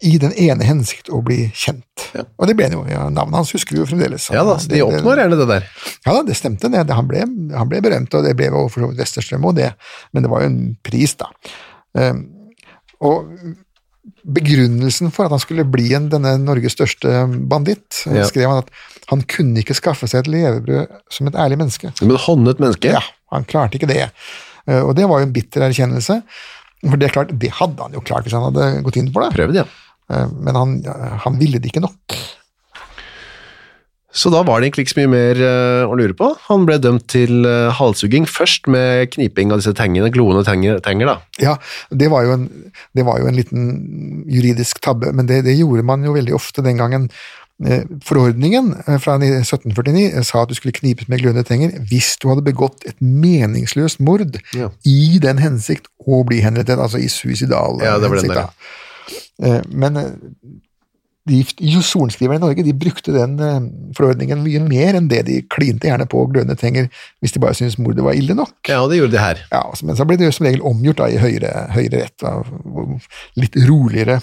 [0.00, 2.06] i den ene hensikt å bli kjent.
[2.16, 2.22] Ja.
[2.40, 2.84] Og det ble han jo.
[2.88, 4.30] Ja, navnet hans husker vi jo fremdeles.
[4.32, 5.66] ja da, så de oppnår gjerne det der.
[6.06, 6.70] ja da, det stemte.
[6.72, 6.86] Det.
[6.88, 9.58] Det- Han, ble, han ble berømt, og det ble jo for så vidt Westerstrøm og
[9.58, 9.72] det,
[10.14, 11.28] men det var jo en pris, da.
[11.92, 12.22] Um,
[13.04, 13.28] og
[14.24, 18.24] begrunnelsen for at han skulle bli en, denne Norges største banditt, Ja.
[18.28, 18.70] skrev han at
[19.10, 21.92] han kunne ikke skaffe seg et levebrød som et ærlig menneske.
[22.00, 22.94] Men et håndet menneske?
[22.94, 23.02] Ja,
[23.34, 24.06] han klarte ikke det.
[24.68, 26.20] Uh, og det var jo en bitter erkjennelse.
[26.86, 29.34] For det klart, det hadde han jo klart hvis han hadde gått inn for det,
[29.36, 29.66] Prøvd, ja.
[30.10, 30.76] Uh, men han,
[31.26, 32.20] han ville det ikke nok.
[34.10, 36.32] Så da var det egentlig ikke så mye mer eh, å lure på.
[36.48, 41.12] Han ble dømt til eh, halshugging, først med kniping av disse tengene, gloende tenger, tenger
[41.12, 41.16] da.
[41.42, 41.52] Ja,
[41.94, 42.48] det var jo en,
[42.98, 43.68] det var jo en liten
[44.26, 47.06] juridisk tabbe, men det, det gjorde man jo veldig ofte den gangen.
[47.66, 52.28] Eh, Forordningen eh, fra 1749 sa at du skulle knipes med glødende tenger hvis du
[52.30, 54.70] hadde begått et meningsløst mord Ja.
[54.88, 58.56] i den hensikt å bli henrettet, altså i suicidal Ja, hensikt.
[59.42, 60.10] Eh, Men eh,
[61.28, 63.58] de sorenskriverne i Norge de brukte den eh,
[63.96, 66.88] forordningen mye mer enn det de klinte gjerne på glødende tenger
[67.20, 68.54] hvis de bare syntes mordet var ille nok.
[68.68, 69.42] Ja, og det gjorde de her.
[69.50, 72.16] Ja, altså, men så ble det som regel omgjort da, i høyere, høyere rett.
[72.24, 72.32] Da,
[73.40, 74.20] litt roligere,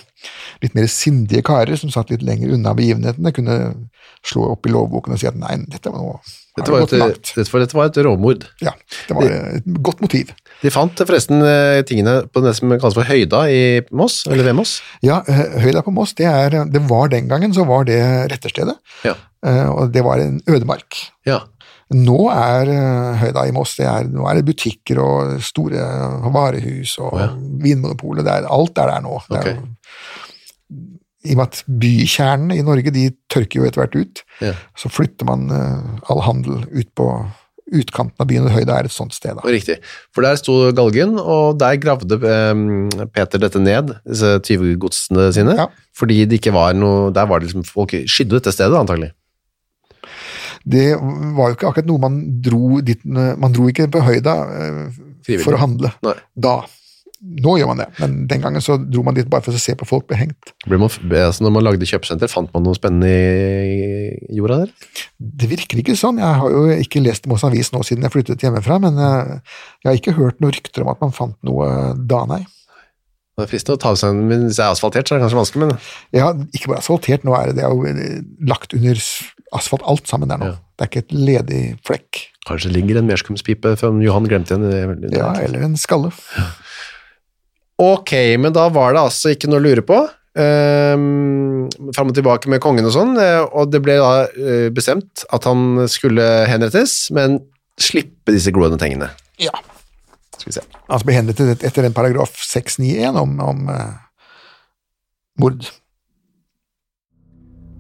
[0.66, 3.60] litt mer sindige karer som satt litt lenger unna begivenhetene, kunne
[4.26, 6.20] slå opp i lovboken og si at nei, dette var noe
[6.58, 6.90] Dette var, et,
[7.38, 8.46] dette, var, dette var et råmord.
[8.66, 8.72] Ja,
[9.06, 10.32] det var et godt motiv.
[10.64, 13.60] De fant forresten eh, tingene på det som kalles for Høyda i
[13.94, 14.78] Moss, eller ved Moss.
[15.06, 18.00] Ja, eh, Høyda på Moss, det, er, det var den gangen så var det
[18.32, 18.74] retterstedet,
[19.06, 19.14] Ja.
[19.46, 20.98] eh, og det var en ødemark.
[21.30, 21.44] ja.
[21.88, 22.68] Nå er
[23.16, 25.86] Høyda i Moss det er, nå er det butikker og store
[26.36, 27.28] varehus og oh, ja.
[27.64, 28.28] Vinmonopolet.
[28.28, 29.22] Er, alt er der nå.
[29.30, 29.62] Det er,
[31.24, 34.52] I og med at bykjernene i Norge de tørker jo etter hvert ut, Ja.
[34.76, 35.48] så flytter man
[36.12, 37.08] all handel ut på
[37.74, 38.46] utkanten av byen.
[38.48, 39.36] og Høyda er et sånt sted.
[39.36, 39.42] da.
[39.44, 39.80] Riktig.
[40.16, 45.68] For der sto galgen, og der gravde eh, Peter dette ned, disse tyvegodsene sine, Ja.
[45.96, 49.12] fordi det ikke var noe Der var det liksom folk skydde dette stedet, antagelig.
[50.68, 55.38] Det var jo ikke akkurat noe man dro dit Man dro ikke på høyda eh,
[55.44, 56.14] for å handle Nei.
[56.36, 56.58] da.
[57.18, 59.74] Nå gjør man det, men den gangen så dro man dit bare for å se
[59.78, 60.52] på folk bli hengt.
[60.70, 64.76] Man, altså når man lagde kjøpesenter, fant man noe spennende i jorda der?
[65.18, 66.22] Det virker ikke sånn.
[66.22, 69.34] Jeg har jo ikke lest Moss Avis nå siden jeg flyttet hjemmefra, men eh,
[69.82, 72.44] jeg har ikke hørt noen rykter om at man fant noe da, nei.
[73.38, 75.42] Det er fristende å ta seg en Hvis det er asfaltert, så er det kanskje
[75.42, 75.76] vanskelig, men
[76.18, 79.02] Ja, ikke bare asfaltert, nå er det, det er jo eh, lagt under
[79.58, 80.54] asfalt alt sammen der nå.
[80.54, 80.62] Ja.
[80.78, 82.24] Det er ikke et ledig flekk.
[82.48, 85.06] kanskje ligger en merskumspipe som Johan glemte igjen.
[85.14, 86.14] Ja, eller en skalle.
[87.78, 90.00] Ok, men da var det altså ikke noe å lure på.
[90.38, 91.66] Um,
[91.96, 95.48] fram og tilbake med kongen og sånn, eh, og det ble da eh, bestemt at
[95.50, 97.40] han skulle henrettes, men
[97.82, 99.10] slippe disse gloende tingene.
[99.42, 99.54] Ja.
[100.38, 100.64] Skal vi se.
[100.86, 103.98] Altså ble henrettet etter en paragraf 691 om, om uh,
[105.42, 105.66] mord.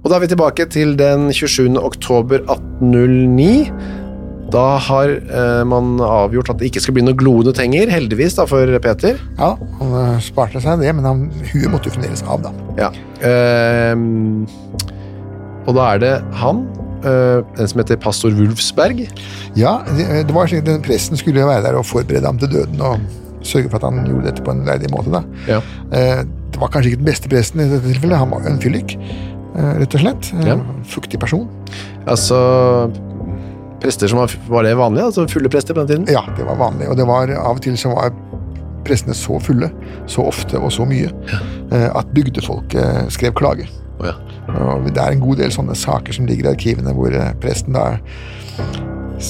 [0.01, 1.77] Og da er vi tilbake til den 27.
[1.77, 4.06] oktober 1809.
[4.53, 8.45] Da har eh, man avgjort at det ikke skal bli noe gloende tenger, heldigvis da
[8.47, 9.19] for Peter.
[9.39, 9.49] Ja,
[9.81, 12.53] han eh, sparte seg det, men han, huet måtte jo fremdeles av, da.
[12.79, 12.89] Ja.
[13.27, 13.95] Eh,
[15.67, 16.61] og da er det han,
[17.03, 19.03] eh, en som heter pastor Wulfsberg.
[19.59, 22.53] Ja, det, det var slik at den presten skulle være der og forberede ham til
[22.53, 23.03] døden og
[23.47, 25.11] sørge for at han gjorde dette på en verdig måte.
[25.13, 25.23] da.
[25.49, 25.59] Ja.
[25.91, 26.23] Eh,
[26.57, 28.95] Det var kanskje ikke den beste presten i dette tilfellet, han var en fyllik,
[29.59, 30.31] eh, rett og slett.
[30.39, 30.55] Eh, Ja.
[30.87, 31.43] Fuktig person.
[32.07, 32.39] Altså
[33.82, 35.03] Prester som var, var det vanlig?
[35.05, 36.07] Altså fulle prester på den tiden?
[36.13, 38.15] Ja, det var vanlig, og det var av og til så var
[38.88, 39.69] prestene så fulle,
[40.07, 41.41] så ofte og så mye, ja.
[41.91, 43.67] at bygdefolket skrev klage.
[43.99, 44.13] Oh, ja.
[44.78, 47.75] Og det er en god del sånne saker som ligger i arkivene hvor eh, presten
[47.78, 47.88] da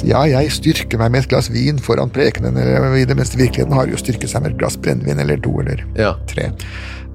[0.04, 3.76] Ja, jeg styrker meg med et glass vin foran prekenen, eller i det meste virkeligheten
[3.76, 6.12] har jo styrket seg med et glass brennevin eller to eller ja.
[6.28, 6.50] tre.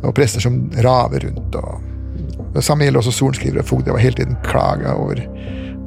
[0.01, 1.59] Og prester som raver rundt.
[1.61, 3.91] og Det samme gjelder også sorenskrivere og fogder.
[3.91, 5.21] Det var hele tiden klaga over,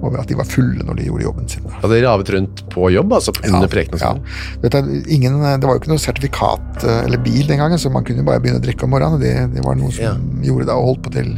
[0.03, 1.63] over at de var fulle når de gjorde jobben sin.
[1.81, 4.13] Ja, de ravet rundt på jobb, altså under ja,
[4.61, 4.81] Ja.
[4.81, 8.03] du, ingen, det var jo ikke noe sertifikat eh, eller bil den gangen, så man
[8.03, 9.19] kunne bare begynne å drikke om morgenen.
[9.21, 10.15] Det, det var noe som Ja.
[10.45, 11.31] gjorde det og holdt på til,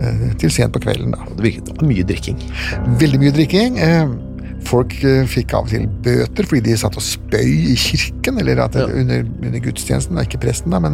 [0.00, 1.12] eh, til sent på kvelden.
[1.12, 1.24] da.
[1.36, 2.42] Det virket det mye drikking.
[3.00, 3.78] Veldig mye drikking.
[3.78, 4.06] eh,
[4.60, 8.74] Folk fikk av og til bøter fordi de satt og spøy i kirken, eller det,
[8.82, 8.84] Ja.
[8.92, 10.92] under, under gudstjenesten, da, ikke presten, da, men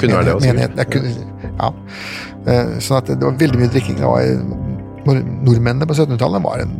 [0.00, 0.76] Kunne være det også, menigheten.
[0.76, 1.12] Ja, kunne,
[1.60, 2.80] ja.
[2.82, 3.94] Sånn at det var veldig mye drikking.
[4.00, 4.65] Det var,
[5.14, 6.74] nordmennene på 1700-tallet var en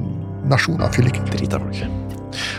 [0.51, 1.25] nasjon av fylliker.
[1.33, 1.85] Drita folk.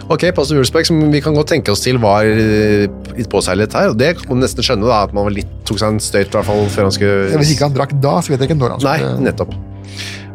[0.09, 2.87] Ok, pastor Wulfsberg, som vi kan godt tenke oss til var eh,
[3.17, 5.81] litt påseilet her, og det kan man nesten skjønne da, at man var litt, tok
[5.81, 7.41] seg en støyt i hvert fall før han skulle...
[7.41, 9.53] Hvis ikke han drakk da, så vet jeg ikke når han skulle Nei, nettopp.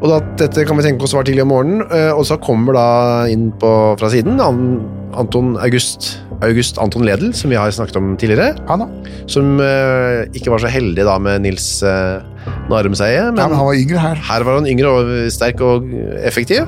[0.02, 2.74] Og da, dette kan vi tenke oss var tidlig om morgenen, eh, og så kommer
[2.74, 2.86] da
[3.30, 8.56] inn på, fra siden Anton August, August Anton Ledel, som vi har snakket om tidligere,
[8.66, 8.88] Han da.
[9.30, 12.24] som uh, ikke var så heldig da med Nils uh,
[12.72, 14.24] Narumseie, men, ja, men han var yngre her.
[14.30, 15.86] her var han yngre og sterk og
[16.24, 16.66] effektiv.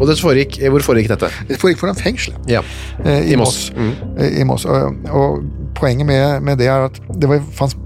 [0.00, 1.30] Og det foregikk, hvor foregikk dette?
[1.48, 2.38] Det foregikk foran fengselet.
[2.50, 2.64] Ja,
[3.04, 3.68] eh, i Moss.
[3.76, 3.92] Mm.
[4.18, 4.64] Eh, I Moss.
[4.66, 5.44] Og, og
[5.78, 7.76] poenget med, med det er at det var, fanns,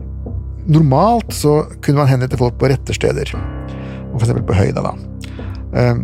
[0.69, 3.35] normalt så kunne man henrette folk på rette steder.
[4.19, 4.95] Og eksempel på høyda, da.
[5.79, 6.01] Eh,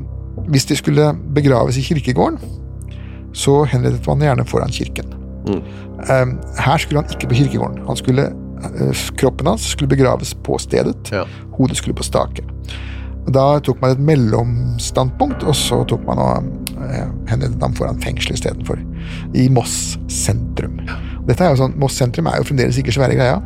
[0.51, 2.39] hvis de skulle begraves i kirkegården,
[3.35, 5.11] så henrettet man gjerne foran kirken.
[5.49, 5.63] Mm.
[6.07, 6.27] Eh,
[6.63, 7.83] her skulle han ikke på kirkegården.
[7.89, 11.11] Han skulle, eh, kroppen hans skulle begraves på stedet.
[11.13, 11.25] Ja.
[11.59, 12.45] Hodet skulle på stake.
[13.35, 16.49] Da tok man et mellomstandpunkt, og så tok man og
[16.85, 18.79] eh, henrettet ham foran fengsel istedenfor.
[19.35, 20.79] I Moss sentrum.
[21.27, 23.39] Dette er jo sånn, Moss sentrum er jo fremdeles ikke svære greia.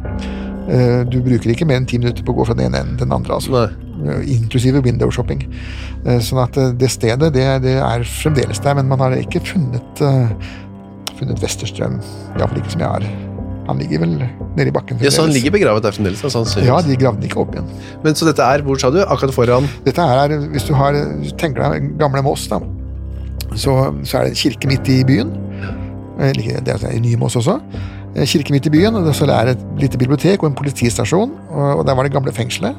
[0.68, 2.98] Eh, Du bruker ikke mer enn ti minutter på å gå fra den ene enden
[2.98, 3.34] til den andre.
[3.38, 3.54] altså.
[3.54, 3.87] Nei.
[4.06, 5.42] Eh, Inklusive window shopping.
[6.06, 9.42] Eh, Sånn at eh, det stedet det, det er fremdeles der, men man har ikke
[9.44, 10.04] funnet,
[11.18, 11.98] funnet Vesterstrøm.
[12.36, 13.08] Iallfall ikke som jeg har.
[13.68, 14.14] Han ligger vel
[14.56, 16.22] nede i bakken Ja, så han ligger begravet der fremdeles?
[16.24, 16.62] Altså.
[16.64, 17.66] Ja, de gravde den ikke opp igjen.
[18.04, 19.02] Men så dette er, hvor sa du?
[19.04, 19.68] Akkurat foran?
[19.84, 20.96] Dette er, hvis du har,
[21.36, 22.62] tenker deg gamle Moss, da,
[23.52, 23.74] så,
[24.08, 25.34] så er det en kirke midt i byen.
[26.18, 27.58] Det er i Nye Moss også.
[28.24, 31.36] Kirke midt i byen, og så er det et lite bibliotek og en politistasjon.
[31.52, 32.76] Og der var det gamle fengselet.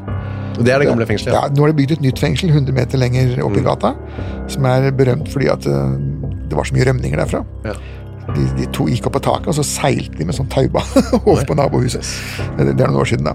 [0.66, 1.36] Det er det gamle fengselet?
[1.36, 3.93] Ja, Nå er det bygd et nytt fengsel 100 meter lenger opp i gata,
[4.51, 5.95] som er berømt fordi at eh,
[6.49, 7.43] det var så mye rømninger derfra.
[7.68, 7.76] Ja.
[8.36, 11.43] De, de to gikk opp på taket, og så seilte de med sånn taubane over
[11.49, 12.05] på nabohuset.
[12.59, 13.34] Det det er noen år siden, da.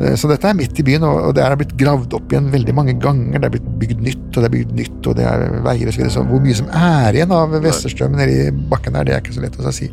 [0.00, 2.50] Eh, Så dette er midt i byen, og og det er blitt gravd opp igjen
[2.52, 3.38] veldig mange ganger.
[3.40, 5.94] Det er blitt bygd nytt, og det er bygd nytt, og det er veier osv.
[5.94, 6.12] Så, videre.
[6.16, 8.36] så hvor mye som er igjen av Vesterstrøm nedi
[8.70, 9.88] bakken der, det er ikke så lett å si.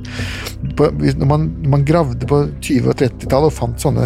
[0.78, 4.06] På, når, man, når man gravde på 20- og 30-tallet og fant sånne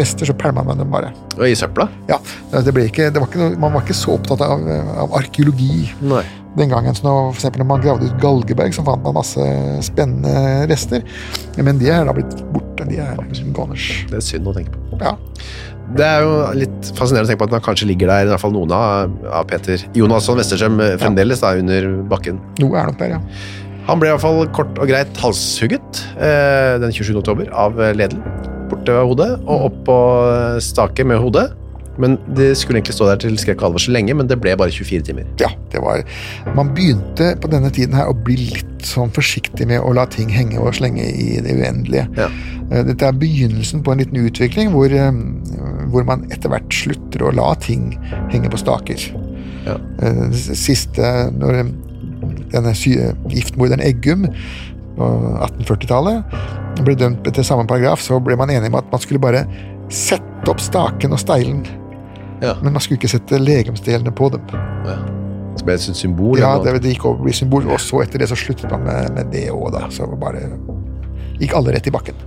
[0.00, 1.12] rester, så pælma man dem bare.
[1.36, 1.88] Og i søpla?
[2.08, 2.18] Ja,
[2.56, 4.62] det ble ikke, det var ikke noe, Man var ikke så opptatt av,
[5.04, 6.22] av arkeologi Nei.
[6.56, 6.96] Den gangen.
[6.96, 9.46] Så når, for eksempel når man gravde ut Galgeberg, så fant man masse
[9.86, 11.04] spennende rester.
[11.60, 12.88] Men de er da blitt borte.
[12.88, 13.88] De er liksom goners.
[14.10, 15.00] Det er synd å tenke på.
[15.02, 15.16] Ja.
[15.96, 18.42] Det er jo litt fascinerende å tenke på at man kanskje ligger der, i hvert
[18.42, 22.40] fall noen av, av Peter Jonasson Westerstrøm fremdeles fremdeles da, under bakken.
[22.62, 23.20] Noe er nok der, ja.
[23.86, 27.12] Han ble i hvert fall kort og greit halshugget eh, den 27.
[27.20, 28.18] oktober av eh, Ledel.
[28.66, 29.98] Borte ved hodet og opp på
[30.32, 31.46] eh, stake med hodet.
[32.02, 34.74] Men det skulle egentlig stå der til skrekk og så lenge, men det ble bare
[34.74, 35.28] 24 timer.
[35.40, 36.02] Ja, det var
[36.56, 40.30] Man begynte på denne tiden her å bli litt sånn forsiktig med å la ting
[40.32, 42.06] henge og slenge i det uendelige.
[42.18, 42.28] Ja.
[42.70, 45.12] Eh, Dette er begynnelsen på en liten utvikling hvor, eh,
[45.92, 47.92] hvor man etter hvert slutter å la ting
[48.32, 49.08] henge på staker.
[49.66, 49.80] Ja.
[50.02, 51.66] Eh, siste Når
[52.52, 54.28] denne giftmorderen Eggum
[54.96, 55.06] på
[55.44, 56.36] 1840-tallet
[56.84, 59.44] ble dømt etter samme paragraf, så ble man enig om at man skulle bare
[59.92, 61.62] sette opp staken og steilen,
[62.42, 62.54] Ja.
[62.62, 64.42] men man skulle ikke sette legemsdelene på dem.
[65.56, 66.38] Så ble det et symbol.
[66.40, 68.84] Ja, det, det gikk over å bli symbol, og så etter det så sluttet man
[68.84, 69.86] med, med det òg, da.
[69.94, 70.44] Så bare
[71.40, 72.18] gikk alle rett i bakken.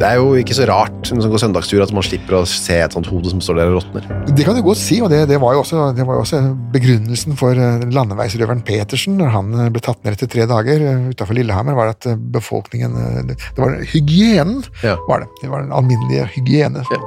[0.00, 2.74] Det er jo ikke så rart når man går søndagstur at man slipper å se
[2.80, 4.08] et sånt hode som står der og råtner.
[4.34, 6.40] Det kan du godt si, og det, det, var, jo også, det var jo også
[6.74, 10.82] begrunnelsen for eh, landeveisrøveren Petersen når han eh, ble tatt ned etter tre dager
[11.12, 14.96] utafor Lillehammer, var at eh, befolkningen eh, Det var hygienen, Ja.
[15.06, 15.30] var det.
[15.44, 17.04] Det var den alminnelige hygiene som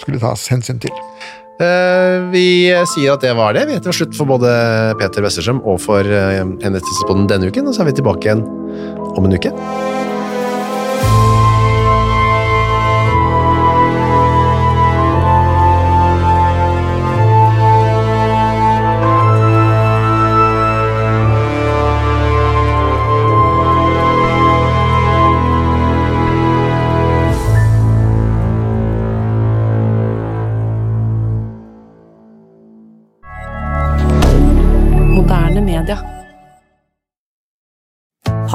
[0.00, 0.94] skulle tas hensyn til.
[1.56, 3.64] Eh, vi sier at det var det.
[3.68, 4.50] Vi er til slutt for både
[5.00, 8.44] Peter Westerstrøm og for uh, Henrettelsespodden denne uken, og så er vi tilbake igjen
[9.16, 9.54] om en uke.